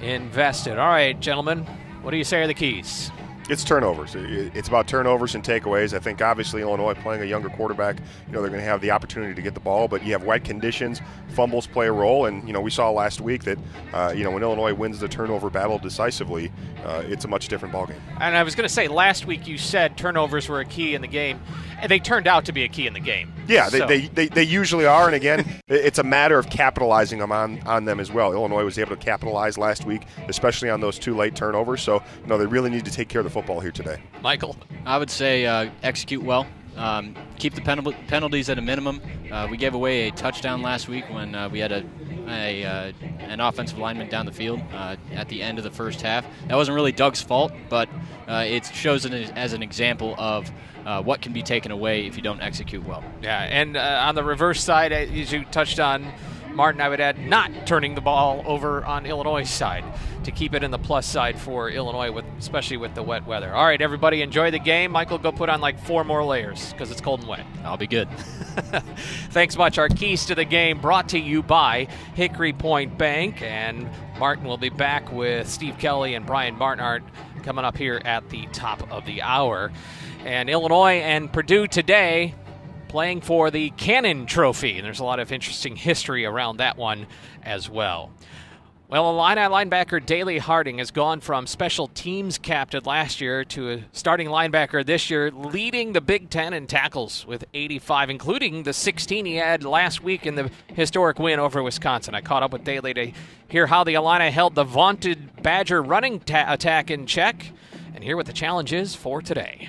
invested. 0.01 0.77
All 0.77 0.87
right, 0.87 1.19
gentlemen, 1.19 1.65
what 2.01 2.11
do 2.11 2.17
you 2.17 2.23
say 2.23 2.41
are 2.41 2.47
the 2.47 2.53
keys? 2.53 3.11
It's 3.49 3.63
turnovers. 3.63 4.13
It's 4.15 4.67
about 4.67 4.87
turnovers 4.87 5.33
and 5.33 5.41
takeaways. 5.41 5.95
I 5.95 5.99
think 5.99 6.21
obviously 6.21 6.61
Illinois 6.61 6.93
playing 6.95 7.21
a 7.21 7.25
younger 7.25 7.47
quarterback, 7.47 7.97
you 8.27 8.33
know, 8.33 8.41
they're 8.41 8.49
going 8.49 8.61
to 8.61 8.67
have 8.67 8.81
the 8.81 8.91
opportunity 8.91 9.33
to 9.33 9.41
get 9.41 9.53
the 9.53 9.61
ball, 9.61 9.87
but 9.87 10.03
you 10.05 10.11
have 10.11 10.23
wet 10.23 10.43
conditions, 10.43 11.01
fumbles 11.29 11.65
play 11.65 11.87
a 11.87 11.91
role, 11.91 12.25
and 12.25 12.45
you 12.45 12.53
know 12.53 12.59
we 12.59 12.69
saw 12.69 12.91
last 12.91 13.21
week 13.21 13.45
that 13.45 13.57
uh, 13.93 14.13
you 14.13 14.25
know 14.25 14.31
when 14.31 14.43
Illinois 14.43 14.73
wins 14.73 14.99
the 14.99 15.07
turnover 15.07 15.49
battle 15.49 15.79
decisively, 15.79 16.51
uh, 16.83 17.03
it's 17.05 17.23
a 17.23 17.27
much 17.27 17.47
different 17.47 17.73
ballgame. 17.73 17.99
And 18.19 18.35
I 18.35 18.43
was 18.43 18.53
going 18.53 18.67
to 18.67 18.73
say 18.73 18.89
last 18.89 19.25
week 19.25 19.47
you 19.47 19.57
said 19.57 19.97
turnovers 19.97 20.49
were 20.49 20.59
a 20.59 20.65
key 20.65 20.93
in 20.93 21.01
the 21.01 21.07
game, 21.07 21.39
and 21.79 21.89
they 21.89 21.99
turned 21.99 22.27
out 22.27 22.45
to 22.45 22.51
be 22.51 22.63
a 22.63 22.67
key 22.67 22.85
in 22.85 22.93
the 22.93 22.99
game. 22.99 23.31
Yeah, 23.47 23.69
so. 23.69 23.87
they, 23.87 24.07
they, 24.07 24.27
they, 24.27 24.43
usually 24.43 24.85
are, 24.85 25.05
and 25.05 25.15
again, 25.15 25.61
it's 25.69 25.99
a 25.99 26.03
matter 26.03 26.37
of 26.37 26.49
capitalizing 26.49 27.19
them 27.19 27.31
on 27.31 27.61
on 27.61 27.85
them 27.85 28.01
as 28.01 28.11
well. 28.11 28.33
Illinois 28.33 28.65
was 28.65 28.77
able 28.77 28.95
to 28.95 29.01
capitalize 29.01 29.57
last 29.57 29.85
week, 29.85 30.01
especially 30.27 30.69
on 30.69 30.81
those 30.81 30.99
two 30.99 31.15
late 31.15 31.35
turnovers. 31.35 31.81
So 31.81 32.03
you 32.21 32.27
know 32.27 32.37
they 32.37 32.45
really 32.45 32.69
need 32.69 32.83
to 32.85 32.91
take 32.91 33.07
care 33.07 33.21
of 33.21 33.25
the 33.25 33.31
football 33.37 33.59
here 33.59 33.71
today. 33.71 34.01
Michael, 34.23 34.55
I 34.83 34.97
would 34.97 35.11
say 35.11 35.45
uh, 35.45 35.69
execute 35.83 36.23
well. 36.23 36.47
Um, 36.75 37.15
keep 37.37 37.53
the 37.53 37.61
pen- 37.61 37.83
penalties 38.07 38.49
at 38.49 38.57
a 38.57 38.63
minimum. 38.63 38.99
Uh, 39.31 39.47
we 39.51 39.57
gave 39.57 39.75
away 39.75 40.07
a 40.07 40.11
touchdown 40.11 40.63
last 40.63 40.87
week 40.87 41.05
when 41.11 41.35
uh, 41.35 41.47
we 41.47 41.59
had 41.59 41.71
a, 41.71 41.85
a 42.27 42.63
uh, 42.63 42.91
an 43.19 43.39
offensive 43.39 43.77
lineman 43.77 44.09
down 44.09 44.25
the 44.25 44.31
field 44.31 44.59
uh, 44.73 44.95
at 45.13 45.29
the 45.29 45.43
end 45.43 45.59
of 45.59 45.63
the 45.63 45.69
first 45.69 46.01
half. 46.01 46.25
That 46.47 46.55
wasn't 46.55 46.73
really 46.73 46.91
Doug's 46.91 47.21
fault, 47.21 47.51
but 47.69 47.87
uh, 48.27 48.43
it 48.47 48.65
shows 48.65 49.05
it 49.05 49.13
as 49.35 49.53
an 49.53 49.61
example 49.61 50.15
of 50.17 50.49
uh, 50.87 51.03
what 51.03 51.21
can 51.21 51.31
be 51.31 51.43
taken 51.43 51.71
away 51.71 52.07
if 52.07 52.15
you 52.15 52.23
don't 52.23 52.41
execute 52.41 52.87
well. 52.87 53.03
Yeah, 53.21 53.39
and 53.39 53.77
on 53.77 54.15
the 54.15 54.23
reverse 54.23 54.63
side, 54.63 54.91
as 54.91 55.31
you 55.31 55.45
touched 55.45 55.79
on, 55.79 56.11
Martin, 56.57 56.81
I 56.81 56.89
would 56.89 56.99
add, 56.99 57.19
not 57.19 57.67
turning 57.67 57.93
the 57.93 58.01
ball 58.01 58.41
over 58.47 58.83
on 58.83 59.05
Illinois' 59.05 59.43
side 59.43 59.85
to 60.23 60.31
keep 60.31 60.55
it 60.55 60.63
in 60.63 60.71
the 60.71 60.79
plus 60.79 61.05
side 61.05 61.39
for 61.39 61.69
Illinois, 61.69 62.11
with 62.11 62.25
especially 62.39 62.77
with 62.77 62.95
the 62.95 63.03
wet 63.03 63.27
weather. 63.27 63.53
All 63.53 63.63
right, 63.63 63.79
everybody, 63.79 64.23
enjoy 64.23 64.49
the 64.49 64.57
game. 64.57 64.91
Michael, 64.91 65.19
go 65.19 65.31
put 65.31 65.49
on 65.49 65.61
like 65.61 65.79
four 65.79 66.03
more 66.03 66.25
layers 66.25 66.73
because 66.73 66.89
it's 66.89 66.99
cold 66.99 67.19
and 67.19 67.29
wet. 67.29 67.45
I'll 67.63 67.77
be 67.77 67.85
good. 67.85 68.09
Thanks 69.29 69.55
much. 69.55 69.77
Our 69.77 69.87
keys 69.87 70.25
to 70.25 70.33
the 70.33 70.45
game 70.45 70.81
brought 70.81 71.09
to 71.09 71.19
you 71.19 71.43
by 71.43 71.89
Hickory 72.15 72.53
Point 72.53 72.97
Bank, 72.97 73.43
and 73.43 73.87
Martin 74.17 74.45
will 74.45 74.57
be 74.57 74.69
back 74.69 75.11
with 75.11 75.47
Steve 75.47 75.77
Kelly 75.77 76.15
and 76.15 76.25
Brian 76.25 76.57
Barnhart 76.57 77.03
coming 77.43 77.65
up 77.65 77.77
here 77.77 78.01
at 78.03 78.27
the 78.29 78.47
top 78.47 78.91
of 78.91 79.05
the 79.05 79.21
hour. 79.21 79.71
And 80.25 80.49
Illinois 80.49 81.01
and 81.01 81.31
Purdue 81.31 81.67
today 81.67 82.33
playing 82.87 83.21
for 83.21 83.51
the 83.51 83.69
Cannon 83.71 84.25
Trophy. 84.25 84.77
And 84.77 84.85
there's 84.85 84.99
a 84.99 85.05
lot 85.05 85.19
of 85.19 85.31
interesting 85.31 85.75
history 85.75 86.25
around 86.25 86.57
that 86.57 86.77
one 86.77 87.07
as 87.43 87.69
well. 87.69 88.11
Well, 88.89 89.09
Illini 89.09 89.41
linebacker 89.41 90.05
Dele 90.05 90.37
Harding 90.37 90.77
has 90.77 90.91
gone 90.91 91.19
from 91.19 91.45
special 91.45 91.89
teams 91.89 92.37
captain 92.37 92.85
last 92.85 93.19
year 93.19 93.43
to 93.43 93.69
a 93.71 93.83
starting 93.91 94.29
linebacker 94.29 94.85
this 94.85 95.09
year, 95.09 95.29
leading 95.29 95.91
the 95.91 95.99
Big 95.99 96.29
Ten 96.29 96.53
in 96.53 96.67
tackles 96.67 97.27
with 97.27 97.43
85, 97.53 98.09
including 98.09 98.63
the 98.63 98.71
16 98.71 99.25
he 99.25 99.35
had 99.35 99.65
last 99.65 100.01
week 100.01 100.25
in 100.25 100.35
the 100.35 100.49
historic 100.73 101.19
win 101.19 101.37
over 101.37 101.61
Wisconsin. 101.61 102.15
I 102.15 102.21
caught 102.21 102.43
up 102.43 102.53
with 102.53 102.63
Dele 102.63 102.93
to 102.93 103.11
hear 103.49 103.67
how 103.67 103.83
the 103.83 103.95
Illini 103.95 104.31
held 104.31 104.55
the 104.55 104.63
vaunted 104.63 105.43
Badger 105.43 105.83
running 105.83 106.21
ta- 106.21 106.45
attack 106.47 106.89
in 106.89 107.07
check 107.07 107.51
and 107.93 108.01
hear 108.01 108.15
what 108.15 108.25
the 108.25 108.31
challenge 108.31 108.71
is 108.71 108.95
for 108.95 109.21
today. 109.21 109.67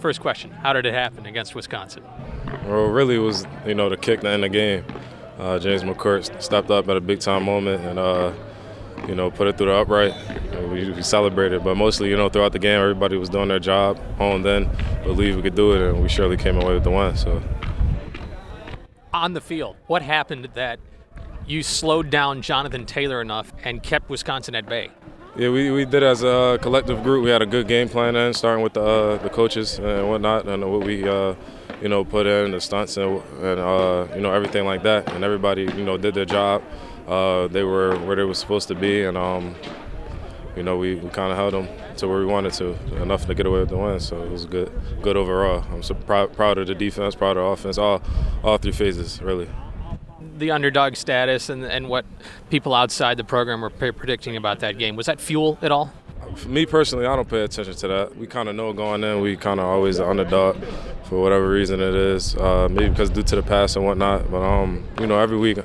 First 0.00 0.20
question 0.20 0.50
How 0.50 0.72
did 0.72 0.86
it 0.86 0.94
happen 0.94 1.26
against 1.26 1.54
Wisconsin? 1.54 2.04
Well, 2.66 2.86
really, 2.86 3.16
it 3.16 3.20
was, 3.20 3.46
you 3.66 3.74
know, 3.74 3.88
the 3.88 3.96
kick 3.96 4.20
to 4.20 4.28
end 4.28 4.42
the 4.42 4.48
game. 4.48 4.84
Uh, 5.38 5.58
James 5.58 5.82
McCourt 5.82 6.42
stepped 6.42 6.70
up 6.70 6.88
at 6.88 6.96
a 6.96 7.00
big 7.00 7.20
time 7.20 7.44
moment 7.44 7.84
and, 7.84 7.98
uh, 7.98 8.32
you 9.06 9.14
know, 9.14 9.30
put 9.30 9.46
it 9.46 9.56
through 9.56 9.66
the 9.66 9.74
upright. 9.74 10.14
We, 10.70 10.90
we, 10.90 11.02
celebrated, 11.02 11.62
but 11.62 11.76
mostly, 11.76 12.10
you 12.10 12.16
know, 12.16 12.28
throughout 12.28 12.52
the 12.52 12.58
game, 12.58 12.80
everybody 12.80 13.16
was 13.16 13.28
doing 13.28 13.48
their 13.48 13.60
job, 13.60 13.98
honed 14.16 14.44
in, 14.46 14.68
believed 15.04 15.36
we 15.36 15.42
could 15.42 15.54
do 15.54 15.72
it, 15.72 15.90
and 15.90 16.02
we 16.02 16.08
surely 16.08 16.36
came 16.36 16.60
away 16.60 16.74
with 16.74 16.84
the 16.84 16.90
win. 16.90 17.16
So, 17.16 17.40
on 19.12 19.32
the 19.32 19.40
field, 19.40 19.76
what 19.86 20.02
happened 20.02 20.48
that 20.54 20.80
you 21.46 21.62
slowed 21.62 22.10
down 22.10 22.42
Jonathan 22.42 22.84
Taylor 22.84 23.20
enough 23.20 23.52
and 23.64 23.82
kept 23.82 24.10
Wisconsin 24.10 24.54
at 24.54 24.66
bay? 24.66 24.90
Yeah, 25.38 25.50
we, 25.50 25.70
we 25.70 25.84
did 25.84 26.02
as 26.02 26.24
a 26.24 26.58
collective 26.60 27.04
group. 27.04 27.22
We 27.22 27.30
had 27.30 27.42
a 27.42 27.46
good 27.46 27.68
game 27.68 27.88
plan 27.88 28.14
then, 28.14 28.34
starting 28.34 28.60
with 28.60 28.72
the 28.72 28.82
uh, 28.82 29.18
the 29.18 29.30
coaches 29.30 29.78
and 29.78 30.08
whatnot, 30.08 30.48
and 30.48 30.68
what 30.68 30.82
we 30.82 31.08
uh, 31.08 31.36
you 31.80 31.88
know 31.88 32.04
put 32.04 32.26
in 32.26 32.50
the 32.50 32.60
stunts 32.60 32.96
and, 32.96 33.22
and 33.40 33.60
uh, 33.60 34.08
you 34.16 34.20
know 34.20 34.32
everything 34.32 34.64
like 34.64 34.82
that. 34.82 35.08
And 35.12 35.22
everybody 35.22 35.62
you 35.62 35.84
know 35.84 35.96
did 35.96 36.14
their 36.14 36.24
job. 36.24 36.64
Uh, 37.06 37.46
they 37.46 37.62
were 37.62 37.96
where 37.98 38.16
they 38.16 38.24
were 38.24 38.34
supposed 38.34 38.66
to 38.66 38.74
be, 38.74 39.04
and 39.04 39.16
um, 39.16 39.54
you 40.56 40.64
know 40.64 40.76
we, 40.76 40.96
we 40.96 41.08
kind 41.10 41.30
of 41.30 41.38
held 41.38 41.54
them 41.54 41.68
to 41.98 42.08
where 42.08 42.18
we 42.18 42.26
wanted 42.26 42.52
to, 42.54 42.74
enough 43.00 43.26
to 43.26 43.34
get 43.36 43.46
away 43.46 43.60
with 43.60 43.68
the 43.68 43.76
win. 43.76 44.00
So 44.00 44.20
it 44.20 44.32
was 44.32 44.44
good, 44.44 44.72
good 45.02 45.16
overall. 45.16 45.64
I'm 45.70 45.84
so 45.84 45.94
proud, 45.94 46.32
proud 46.32 46.58
of 46.58 46.66
the 46.66 46.74
defense, 46.74 47.14
proud 47.14 47.36
of 47.36 47.44
the 47.44 47.50
offense, 47.50 47.78
all 47.78 48.02
all 48.42 48.58
three 48.58 48.72
phases 48.72 49.22
really 49.22 49.48
the 50.36 50.50
underdog 50.50 50.96
status 50.96 51.48
and, 51.48 51.64
and 51.64 51.88
what 51.88 52.04
people 52.50 52.74
outside 52.74 53.16
the 53.16 53.24
program 53.24 53.60
were 53.60 53.70
predicting 53.70 54.36
about 54.36 54.60
that 54.60 54.78
game. 54.78 54.96
Was 54.96 55.06
that 55.06 55.20
fuel 55.20 55.58
at 55.62 55.72
all? 55.72 55.92
For 56.34 56.48
me 56.48 56.66
personally, 56.66 57.06
I 57.06 57.16
don't 57.16 57.28
pay 57.28 57.42
attention 57.42 57.74
to 57.74 57.88
that. 57.88 58.16
We 58.16 58.26
kind 58.26 58.48
of 58.48 58.54
know 58.54 58.72
going 58.72 59.02
in, 59.02 59.20
we 59.20 59.36
kind 59.36 59.60
of 59.60 59.66
always 59.66 59.96
the 59.96 60.08
underdog 60.08 60.62
for 61.04 61.20
whatever 61.22 61.48
reason 61.48 61.80
it 61.80 61.94
is. 61.94 62.36
Uh, 62.36 62.68
maybe 62.70 62.90
because 62.90 63.10
due 63.10 63.22
to 63.22 63.36
the 63.36 63.42
past 63.42 63.76
and 63.76 63.84
whatnot. 63.84 64.30
But 64.30 64.42
um, 64.42 64.84
you 65.00 65.06
know, 65.06 65.18
every 65.18 65.38
week 65.38 65.58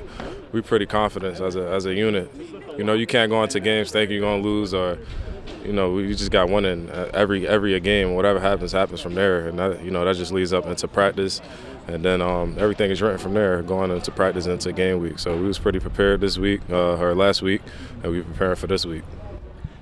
we're 0.52 0.62
pretty 0.62 0.86
confident 0.86 1.40
as 1.40 1.56
a 1.56 1.68
as 1.68 1.86
a 1.86 1.94
unit. 1.94 2.30
You 2.78 2.84
know, 2.84 2.94
you 2.94 3.06
can't 3.06 3.30
go 3.30 3.42
into 3.42 3.60
games 3.60 3.90
thinking 3.90 4.16
you're 4.16 4.24
gonna 4.24 4.42
lose 4.42 4.72
or 4.72 4.98
you 5.64 5.72
know, 5.72 5.92
we 5.92 6.14
just 6.14 6.30
got 6.30 6.48
one 6.48 6.64
in 6.64 6.90
every 7.12 7.46
every 7.46 7.78
game. 7.80 8.14
Whatever 8.14 8.40
happens, 8.40 8.72
happens 8.72 9.00
from 9.00 9.14
there, 9.14 9.48
and 9.48 9.58
that 9.58 9.82
you 9.82 9.90
know 9.90 10.04
that 10.04 10.16
just 10.16 10.32
leads 10.32 10.52
up 10.52 10.66
into 10.66 10.88
practice 10.88 11.40
and 11.86 12.04
then 12.04 12.22
um, 12.22 12.56
everything 12.58 12.90
is 12.90 13.02
written 13.02 13.18
from 13.18 13.34
there, 13.34 13.62
going 13.62 13.90
into 13.90 14.10
practice 14.10 14.46
into 14.46 14.72
game 14.72 15.00
week. 15.00 15.18
So 15.18 15.36
we 15.36 15.46
was 15.46 15.58
pretty 15.58 15.80
prepared 15.80 16.20
this 16.20 16.38
week 16.38 16.60
uh, 16.70 16.96
or 16.96 17.14
last 17.14 17.42
week, 17.42 17.62
and 18.02 18.12
we 18.12 18.22
preparing 18.22 18.56
for 18.56 18.66
this 18.66 18.86
week. 18.86 19.04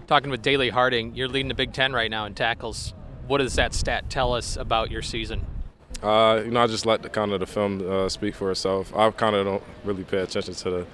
Talking 0.06 0.30
with 0.30 0.42
Dele 0.42 0.70
Harding, 0.70 1.14
you're 1.14 1.28
leading 1.28 1.48
the 1.48 1.54
Big 1.54 1.72
Ten 1.72 1.92
right 1.92 2.10
now 2.10 2.26
in 2.26 2.34
tackles. 2.34 2.94
What 3.26 3.38
does 3.38 3.54
that 3.54 3.72
stat 3.72 4.10
tell 4.10 4.34
us 4.34 4.56
about 4.56 4.90
your 4.90 5.02
season? 5.02 5.46
Uh, 6.02 6.42
you 6.44 6.50
know, 6.50 6.62
I 6.62 6.66
just 6.66 6.84
let 6.84 7.02
the 7.02 7.08
kind 7.08 7.32
of 7.32 7.38
the 7.38 7.46
film 7.46 7.88
uh, 7.88 8.08
speak 8.08 8.34
for 8.34 8.50
itself. 8.50 8.94
I 8.94 9.08
kind 9.12 9.36
of 9.36 9.46
don't 9.46 9.62
really 9.84 10.02
pay 10.02 10.18
attention 10.18 10.54
to 10.54 10.70
the, 10.70 10.86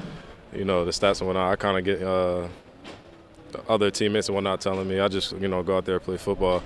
you 0.52 0.66
know, 0.66 0.84
the 0.84 0.90
stats 0.90 1.20
and 1.20 1.26
whatnot. 1.26 1.50
I 1.50 1.56
kind 1.56 1.78
of 1.78 1.84
get 1.84 2.02
uh, 2.02 2.48
other 3.66 3.90
teammates 3.90 4.28
and 4.28 4.34
whatnot 4.34 4.60
telling 4.60 4.86
me. 4.86 5.00
I 5.00 5.08
just, 5.08 5.32
you 5.32 5.48
know, 5.48 5.62
go 5.62 5.78
out 5.78 5.86
there 5.86 5.94
and 5.94 6.04
play 6.04 6.18
football. 6.18 6.62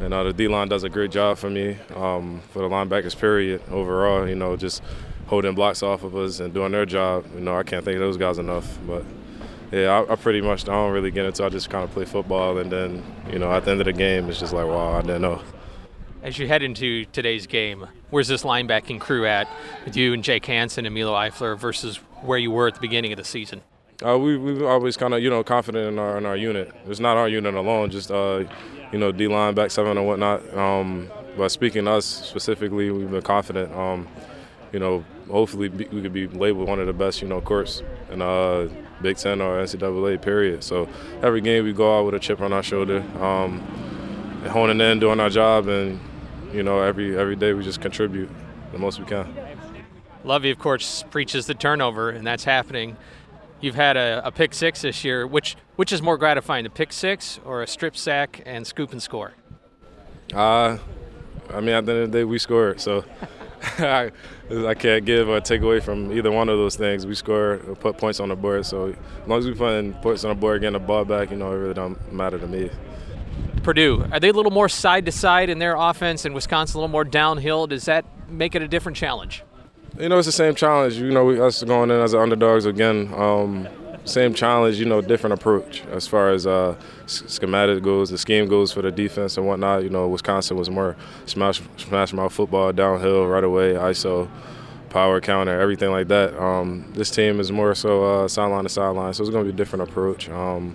And 0.00 0.12
uh, 0.12 0.24
the 0.24 0.32
D 0.32 0.48
line 0.48 0.68
does 0.68 0.84
a 0.84 0.88
great 0.88 1.10
job 1.10 1.38
for 1.38 1.48
me, 1.48 1.76
um, 1.94 2.40
for 2.50 2.60
the 2.60 2.68
linebackers, 2.68 3.18
period, 3.18 3.62
overall. 3.70 4.28
You 4.28 4.34
know, 4.34 4.56
just 4.56 4.82
holding 5.26 5.54
blocks 5.54 5.82
off 5.82 6.02
of 6.02 6.16
us 6.16 6.40
and 6.40 6.52
doing 6.52 6.72
their 6.72 6.86
job. 6.86 7.24
You 7.34 7.40
know, 7.40 7.56
I 7.56 7.62
can't 7.62 7.84
thank 7.84 7.98
those 7.98 8.16
guys 8.16 8.38
enough. 8.38 8.78
But 8.86 9.04
yeah, 9.70 10.04
I, 10.08 10.12
I 10.12 10.16
pretty 10.16 10.40
much 10.40 10.64
I 10.64 10.72
don't 10.72 10.92
really 10.92 11.10
get 11.10 11.24
into. 11.24 11.44
I 11.44 11.48
just 11.48 11.70
kind 11.70 11.84
of 11.84 11.90
play 11.92 12.04
football, 12.04 12.58
and 12.58 12.70
then 12.70 13.02
you 13.30 13.38
know, 13.38 13.52
at 13.52 13.64
the 13.64 13.70
end 13.70 13.80
of 13.80 13.86
the 13.86 13.92
game, 13.92 14.28
it's 14.28 14.40
just 14.40 14.52
like, 14.52 14.66
wow, 14.66 14.94
I 14.98 15.00
didn't 15.02 15.22
know. 15.22 15.40
As 16.22 16.38
you 16.38 16.46
head 16.46 16.62
into 16.62 17.04
today's 17.06 17.46
game, 17.46 17.86
where's 18.10 18.28
this 18.28 18.44
linebacking 18.44 19.00
crew 19.00 19.26
at 19.26 19.48
with 19.84 19.96
you 19.96 20.12
and 20.12 20.22
Jake 20.22 20.46
Hansen 20.46 20.86
and 20.86 20.94
Milo 20.94 21.14
Eifler 21.14 21.58
versus 21.58 21.96
where 22.20 22.38
you 22.38 22.50
were 22.50 22.68
at 22.68 22.74
the 22.74 22.80
beginning 22.80 23.12
of 23.12 23.16
the 23.16 23.24
season? 23.24 23.62
Uh, 24.04 24.18
we 24.18 24.36
we 24.36 24.64
always 24.64 24.96
kind 24.96 25.14
of 25.14 25.22
you 25.22 25.30
know 25.30 25.42
confident 25.44 25.86
in 25.86 25.98
our 25.98 26.18
in 26.18 26.26
our 26.26 26.36
unit. 26.36 26.72
It's 26.86 27.00
not 27.00 27.16
our 27.16 27.28
unit 27.28 27.54
alone, 27.54 27.90
just 27.90 28.10
uh, 28.10 28.44
you 28.92 28.98
know 28.98 29.10
D 29.10 29.26
line, 29.26 29.54
back 29.54 29.70
seven, 29.70 29.96
and 29.96 30.06
whatnot. 30.06 30.56
Um, 30.56 31.10
but 31.36 31.48
speaking 31.48 31.88
us 31.88 32.04
specifically, 32.04 32.90
we've 32.90 33.10
been 33.10 33.22
confident. 33.22 33.72
Um, 33.74 34.06
you 34.72 34.78
know, 34.78 35.04
hopefully 35.30 35.68
we 35.68 35.84
could 35.84 36.12
be 36.12 36.26
labeled 36.28 36.68
one 36.68 36.78
of 36.78 36.86
the 36.86 36.92
best, 36.92 37.20
you 37.20 37.28
know, 37.28 37.40
courts. 37.40 37.82
And 38.10 38.22
uh, 38.22 38.68
Big 39.02 39.16
Ten 39.16 39.40
or 39.40 39.62
NCAA. 39.62 40.20
Period. 40.22 40.62
So 40.62 40.88
every 41.22 41.40
game 41.40 41.64
we 41.64 41.72
go 41.72 41.98
out 41.98 42.06
with 42.06 42.14
a 42.14 42.18
chip 42.18 42.40
on 42.40 42.52
our 42.52 42.62
shoulder, 42.62 43.04
um, 43.20 43.60
honing 44.48 44.80
in, 44.80 45.00
doing 45.00 45.20
our 45.20 45.30
job, 45.30 45.68
and 45.68 46.00
you 46.52 46.62
know 46.62 46.80
every 46.80 47.16
every 47.18 47.36
day 47.36 47.52
we 47.52 47.64
just 47.64 47.80
contribute 47.80 48.30
the 48.72 48.78
most 48.78 48.98
we 48.98 49.06
can. 49.06 49.34
Lovie, 50.24 50.50
of 50.50 50.58
course, 50.58 51.04
preaches 51.10 51.46
the 51.46 51.54
turnover, 51.54 52.10
and 52.10 52.24
that's 52.24 52.44
happening. 52.44 52.96
You've 53.62 53.76
had 53.76 53.96
a, 53.96 54.20
a 54.24 54.32
pick 54.32 54.52
six 54.52 54.82
this 54.82 55.04
year. 55.04 55.26
Which 55.26 55.56
which 55.76 55.92
is 55.92 56.02
more 56.02 56.18
gratifying, 56.18 56.64
the 56.64 56.70
pick 56.70 56.92
six 56.92 57.40
or 57.44 57.62
a 57.62 57.66
strip 57.66 57.96
sack 57.96 58.42
and 58.44 58.66
scoop 58.66 58.92
and 58.92 59.00
score? 59.00 59.32
Uh, 60.34 60.78
I 61.52 61.60
mean, 61.60 61.74
at 61.74 61.86
the 61.86 61.92
end 61.92 62.02
of 62.02 62.12
the 62.12 62.18
day, 62.18 62.24
we 62.24 62.38
scored, 62.38 62.80
so 62.80 63.04
I, 63.78 64.10
I 64.50 64.74
can't 64.74 65.04
give 65.04 65.28
or 65.28 65.40
take 65.40 65.62
away 65.62 65.80
from 65.80 66.12
either 66.12 66.30
one 66.30 66.48
of 66.48 66.58
those 66.58 66.76
things. 66.76 67.06
We 67.06 67.14
score, 67.14 67.60
or 67.68 67.76
put 67.76 67.98
points 67.98 68.18
on 68.18 68.30
the 68.30 68.36
board, 68.36 68.66
so 68.66 68.88
as 68.88 69.28
long 69.28 69.38
as 69.38 69.46
we 69.46 69.54
put 69.54 70.02
points 70.02 70.24
on 70.24 70.30
the 70.30 70.40
board, 70.40 70.60
getting 70.60 70.72
the 70.72 70.78
ball 70.80 71.04
back, 71.04 71.30
you 71.30 71.36
know, 71.36 71.52
it 71.52 71.56
really 71.56 71.74
don't 71.74 72.12
matter 72.12 72.38
to 72.38 72.46
me. 72.46 72.70
Purdue, 73.62 74.04
are 74.10 74.18
they 74.18 74.30
a 74.30 74.32
little 74.32 74.50
more 74.50 74.68
side 74.68 75.06
to 75.06 75.12
side 75.12 75.48
in 75.48 75.58
their 75.58 75.76
offense, 75.76 76.24
and 76.24 76.34
Wisconsin 76.34 76.78
a 76.78 76.80
little 76.80 76.90
more 76.90 77.04
downhill? 77.04 77.66
Does 77.66 77.84
that 77.84 78.04
make 78.28 78.54
it 78.54 78.62
a 78.62 78.68
different 78.68 78.96
challenge? 78.96 79.44
You 79.98 80.08
know, 80.08 80.18
it's 80.18 80.26
the 80.26 80.32
same 80.32 80.54
challenge. 80.54 80.94
You 80.94 81.10
know, 81.10 81.24
we, 81.24 81.38
us 81.38 81.62
going 81.62 81.90
in 81.90 82.00
as 82.00 82.12
the 82.12 82.20
underdogs 82.20 82.64
again. 82.64 83.12
Um, 83.14 83.68
same 84.04 84.32
challenge, 84.34 84.78
you 84.78 84.86
know, 84.86 85.00
different 85.00 85.34
approach 85.34 85.84
as 85.92 86.08
far 86.08 86.30
as 86.30 86.46
uh, 86.46 86.74
schematic 87.06 87.82
goes, 87.84 88.10
the 88.10 88.18
scheme 88.18 88.48
goes 88.48 88.72
for 88.72 88.82
the 88.82 88.90
defense 88.90 89.36
and 89.36 89.46
whatnot. 89.46 89.84
You 89.84 89.90
know, 89.90 90.08
Wisconsin 90.08 90.56
was 90.56 90.70
more 90.70 90.96
smash 91.26 91.60
smash 91.76 92.12
mouth 92.12 92.32
football, 92.32 92.72
downhill, 92.72 93.26
right 93.26 93.44
away, 93.44 93.74
ISO, 93.74 94.28
power 94.90 95.20
counter, 95.20 95.60
everything 95.60 95.90
like 95.90 96.08
that. 96.08 96.36
Um, 96.40 96.90
this 96.94 97.10
team 97.10 97.38
is 97.38 97.52
more 97.52 97.74
so 97.74 98.24
uh, 98.24 98.28
sideline 98.28 98.64
to 98.64 98.70
sideline, 98.70 99.12
so 99.14 99.22
it's 99.22 99.30
going 99.30 99.44
to 99.44 99.52
be 99.52 99.54
a 99.54 99.56
different 99.56 99.88
approach. 99.88 100.28
Um, 100.30 100.74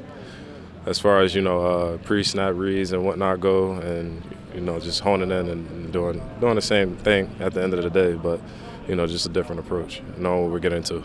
as 0.86 1.00
far 1.00 1.22
as 1.22 1.36
you 1.36 1.42
know, 1.42 1.66
uh, 1.66 1.98
pre-snap 1.98 2.54
reads 2.56 2.94
and 2.94 3.04
whatnot 3.04 3.42
go, 3.42 3.74
and 3.74 4.24
you 4.54 4.62
know, 4.62 4.80
just 4.80 5.02
honing 5.02 5.32
in 5.32 5.50
and 5.50 5.92
doing 5.92 6.22
doing 6.40 6.56
the 6.56 6.62
same 6.62 6.96
thing 6.98 7.30
at 7.42 7.54
the 7.54 7.62
end 7.62 7.74
of 7.74 7.84
the 7.84 7.90
day, 7.90 8.14
but 8.14 8.40
you 8.88 8.96
know, 8.96 9.08
just 9.08 9.26
a 9.26 9.30
different 9.30 9.60
approach, 9.60 10.02
knowing 10.18 10.44
what 10.44 10.52
we're 10.52 10.60
getting 10.60 10.80
into. 10.80 11.04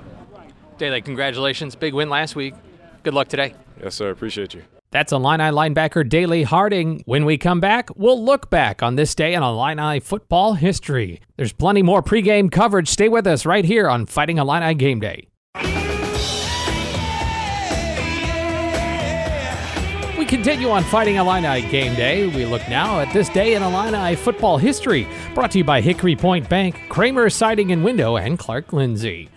Dele, 0.78 1.00
congratulations. 1.00 1.76
Big 1.76 1.94
win 1.94 2.08
last 2.08 2.36
week. 2.36 2.54
Good 3.02 3.14
luck 3.14 3.28
today. 3.28 3.54
Yes, 3.82 3.94
sir. 3.94 4.10
Appreciate 4.10 4.54
you. 4.54 4.62
That's 4.90 5.10
Illini 5.10 5.44
linebacker 5.44 6.06
Dele 6.06 6.42
Harding. 6.42 7.02
When 7.06 7.24
we 7.24 7.38
come 7.38 7.60
back, 7.60 7.88
we'll 7.96 8.22
look 8.22 8.50
back 8.50 8.82
on 8.82 8.96
this 8.96 9.14
day 9.14 9.32
in 9.32 9.42
Illini 9.42 10.00
football 10.00 10.54
history. 10.54 11.20
There's 11.36 11.52
plenty 11.52 11.82
more 11.82 12.02
pregame 12.02 12.52
coverage. 12.52 12.88
Stay 12.88 13.08
with 13.08 13.26
us 13.26 13.46
right 13.46 13.64
here 13.64 13.88
on 13.88 14.04
Fighting 14.04 14.36
Illini 14.36 14.74
Game 14.74 15.00
Day. 15.00 15.28
Continue 20.32 20.70
on 20.70 20.82
Fighting 20.84 21.16
Illini 21.16 21.60
Game 21.68 21.94
Day. 21.94 22.26
We 22.26 22.46
look 22.46 22.66
now 22.66 23.00
at 23.00 23.12
this 23.12 23.28
day 23.28 23.52
in 23.52 23.62
Illini 23.62 24.16
football 24.16 24.56
history. 24.56 25.06
Brought 25.34 25.50
to 25.50 25.58
you 25.58 25.64
by 25.64 25.82
Hickory 25.82 26.16
Point 26.16 26.48
Bank, 26.48 26.80
Kramer 26.88 27.28
Siding 27.28 27.70
and 27.70 27.84
Window, 27.84 28.16
and 28.16 28.38
Clark 28.38 28.72
Lindsey. 28.72 29.28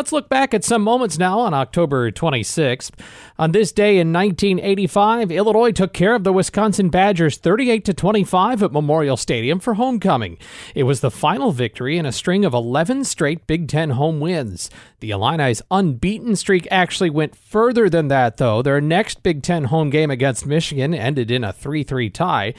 Let's 0.00 0.12
look 0.12 0.30
back 0.30 0.54
at 0.54 0.64
some 0.64 0.80
moments 0.80 1.18
now 1.18 1.40
on 1.40 1.52
October 1.52 2.10
26th. 2.10 2.92
On 3.38 3.52
this 3.52 3.70
day 3.70 3.98
in 3.98 4.14
1985, 4.14 5.30
Illinois 5.30 5.72
took 5.72 5.92
care 5.92 6.14
of 6.14 6.24
the 6.24 6.32
Wisconsin 6.32 6.88
Badgers 6.88 7.36
38 7.36 7.84
to 7.84 7.92
25 7.92 8.62
at 8.62 8.72
Memorial 8.72 9.18
Stadium 9.18 9.60
for 9.60 9.74
homecoming. 9.74 10.38
It 10.74 10.84
was 10.84 11.00
the 11.00 11.10
final 11.10 11.52
victory 11.52 11.98
in 11.98 12.06
a 12.06 12.12
string 12.12 12.46
of 12.46 12.54
11 12.54 13.04
straight 13.04 13.46
Big 13.46 13.68
10 13.68 13.90
home 13.90 14.20
wins. 14.20 14.70
The 15.00 15.10
Illini's 15.10 15.60
unbeaten 15.70 16.34
streak 16.34 16.66
actually 16.70 17.10
went 17.10 17.36
further 17.36 17.90
than 17.90 18.08
that 18.08 18.38
though. 18.38 18.62
Their 18.62 18.80
next 18.80 19.22
Big 19.22 19.42
10 19.42 19.64
home 19.64 19.90
game 19.90 20.10
against 20.10 20.46
Michigan 20.46 20.94
ended 20.94 21.30
in 21.30 21.44
a 21.44 21.52
3-3 21.52 22.10
tie. 22.10 22.54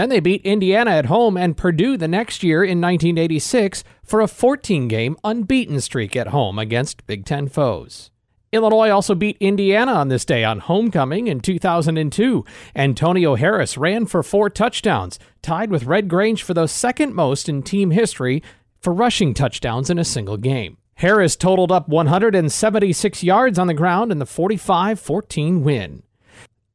Then 0.00 0.08
they 0.08 0.20
beat 0.20 0.46
Indiana 0.46 0.92
at 0.92 1.04
home 1.04 1.36
and 1.36 1.54
Purdue 1.54 1.98
the 1.98 2.08
next 2.08 2.42
year 2.42 2.64
in 2.64 2.80
1986 2.80 3.84
for 4.02 4.22
a 4.22 4.28
14 4.28 4.88
game 4.88 5.14
unbeaten 5.22 5.78
streak 5.82 6.16
at 6.16 6.28
home 6.28 6.58
against 6.58 7.06
Big 7.06 7.26
Ten 7.26 7.48
foes. 7.48 8.10
Illinois 8.50 8.88
also 8.88 9.14
beat 9.14 9.36
Indiana 9.40 9.92
on 9.92 10.08
this 10.08 10.24
day 10.24 10.42
on 10.42 10.60
homecoming 10.60 11.26
in 11.26 11.40
2002. 11.40 12.46
Antonio 12.74 13.34
Harris 13.34 13.76
ran 13.76 14.06
for 14.06 14.22
four 14.22 14.48
touchdowns, 14.48 15.18
tied 15.42 15.70
with 15.70 15.84
Red 15.84 16.08
Grange 16.08 16.42
for 16.42 16.54
the 16.54 16.66
second 16.66 17.14
most 17.14 17.46
in 17.46 17.62
team 17.62 17.90
history 17.90 18.42
for 18.80 18.94
rushing 18.94 19.34
touchdowns 19.34 19.90
in 19.90 19.98
a 19.98 20.04
single 20.06 20.38
game. 20.38 20.78
Harris 20.94 21.36
totaled 21.36 21.70
up 21.70 21.90
176 21.90 23.22
yards 23.22 23.58
on 23.58 23.66
the 23.66 23.74
ground 23.74 24.10
in 24.10 24.18
the 24.18 24.24
45 24.24 24.98
14 24.98 25.62
win. 25.62 26.04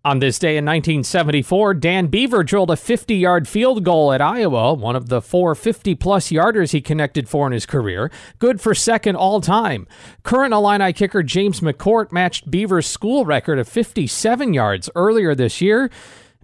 On 0.05 0.19
this 0.19 0.37
day 0.37 0.55
in 0.55 0.65
1974, 0.65 1.73
Dan 1.73 2.05
Beaver 2.05 2.43
drilled 2.43 2.69
a 2.69 2.75
50 2.75 3.15
yard 3.15 3.47
field 3.47 3.83
goal 3.83 4.13
at 4.13 4.21
Iowa, 4.21 4.75
one 4.75 4.95
of 4.95 5.09
the 5.09 5.19
four 5.19 5.55
50 5.55 5.95
plus 5.95 6.27
yarders 6.27 6.73
he 6.73 6.79
connected 6.79 7.27
for 7.27 7.47
in 7.47 7.53
his 7.53 7.65
career, 7.65 8.11
good 8.37 8.61
for 8.61 8.75
second 8.75 9.15
all 9.15 9.41
time. 9.41 9.87
Current 10.21 10.53
Illini 10.53 10.93
kicker 10.93 11.23
James 11.23 11.59
McCourt 11.59 12.11
matched 12.11 12.51
Beaver's 12.51 12.85
school 12.85 13.25
record 13.25 13.57
of 13.57 13.67
57 13.67 14.53
yards 14.53 14.91
earlier 14.93 15.33
this 15.33 15.59
year. 15.59 15.89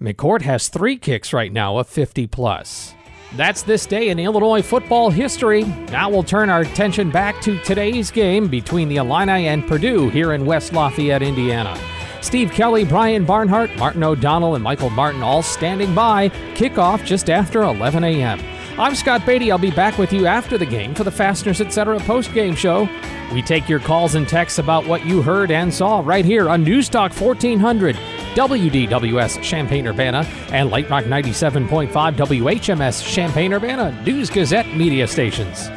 McCourt 0.01 0.41
has 0.41 0.67
three 0.67 0.97
kicks 0.97 1.31
right 1.31 1.53
now 1.53 1.77
of 1.77 1.87
50 1.87 2.25
plus. 2.25 2.95
That's 3.35 3.61
this 3.61 3.85
day 3.85 4.09
in 4.09 4.17
Illinois 4.17 4.63
football 4.63 5.11
history. 5.11 5.65
Now 5.91 6.09
we'll 6.09 6.23
turn 6.23 6.49
our 6.49 6.61
attention 6.61 7.11
back 7.11 7.39
to 7.41 7.59
today's 7.59 8.09
game 8.09 8.47
between 8.47 8.89
the 8.89 8.95
Illini 8.95 9.49
and 9.49 9.67
Purdue 9.67 10.09
here 10.09 10.33
in 10.33 10.47
West 10.47 10.73
Lafayette, 10.73 11.21
Indiana. 11.21 11.79
Steve 12.21 12.51
Kelly, 12.51 12.85
Brian 12.85 13.25
Barnhart, 13.25 13.75
Martin 13.77 14.03
O'Donnell, 14.03 14.55
and 14.55 14.63
Michael 14.63 14.89
Martin 14.89 15.23
all 15.23 15.41
standing 15.41 15.93
by. 15.93 16.29
Kickoff 16.55 17.03
just 17.03 17.29
after 17.29 17.63
11 17.63 18.03
a.m. 18.03 18.39
I'm 18.79 18.95
Scott 18.95 19.25
Beatty. 19.25 19.51
I'll 19.51 19.57
be 19.57 19.71
back 19.71 19.97
with 19.97 20.13
you 20.13 20.27
after 20.27 20.57
the 20.57 20.65
game 20.65 20.93
for 20.93 21.03
the 21.03 21.11
Fasteners 21.11 21.59
Etc. 21.59 21.99
post-game 22.01 22.55
show. 22.55 22.87
We 23.33 23.41
take 23.41 23.67
your 23.67 23.79
calls 23.79 24.15
and 24.15 24.27
texts 24.27 24.59
about 24.59 24.85
what 24.85 25.05
you 25.05 25.21
heard 25.21 25.51
and 25.51 25.73
saw 25.73 26.01
right 26.03 26.25
here 26.25 26.49
on 26.49 26.63
News 26.63 26.89
Talk 26.89 27.13
1400, 27.13 27.95
WDWS 28.35 29.41
Champaign 29.41 29.87
Urbana, 29.87 30.25
and 30.51 30.69
Light 30.69 30.89
Rock 30.89 31.05
97.5 31.05 31.91
WHMS 31.91 33.05
Champaign 33.13 33.53
Urbana 33.53 33.99
News 34.03 34.29
Gazette 34.29 34.67
media 34.75 35.07
stations. 35.07 35.69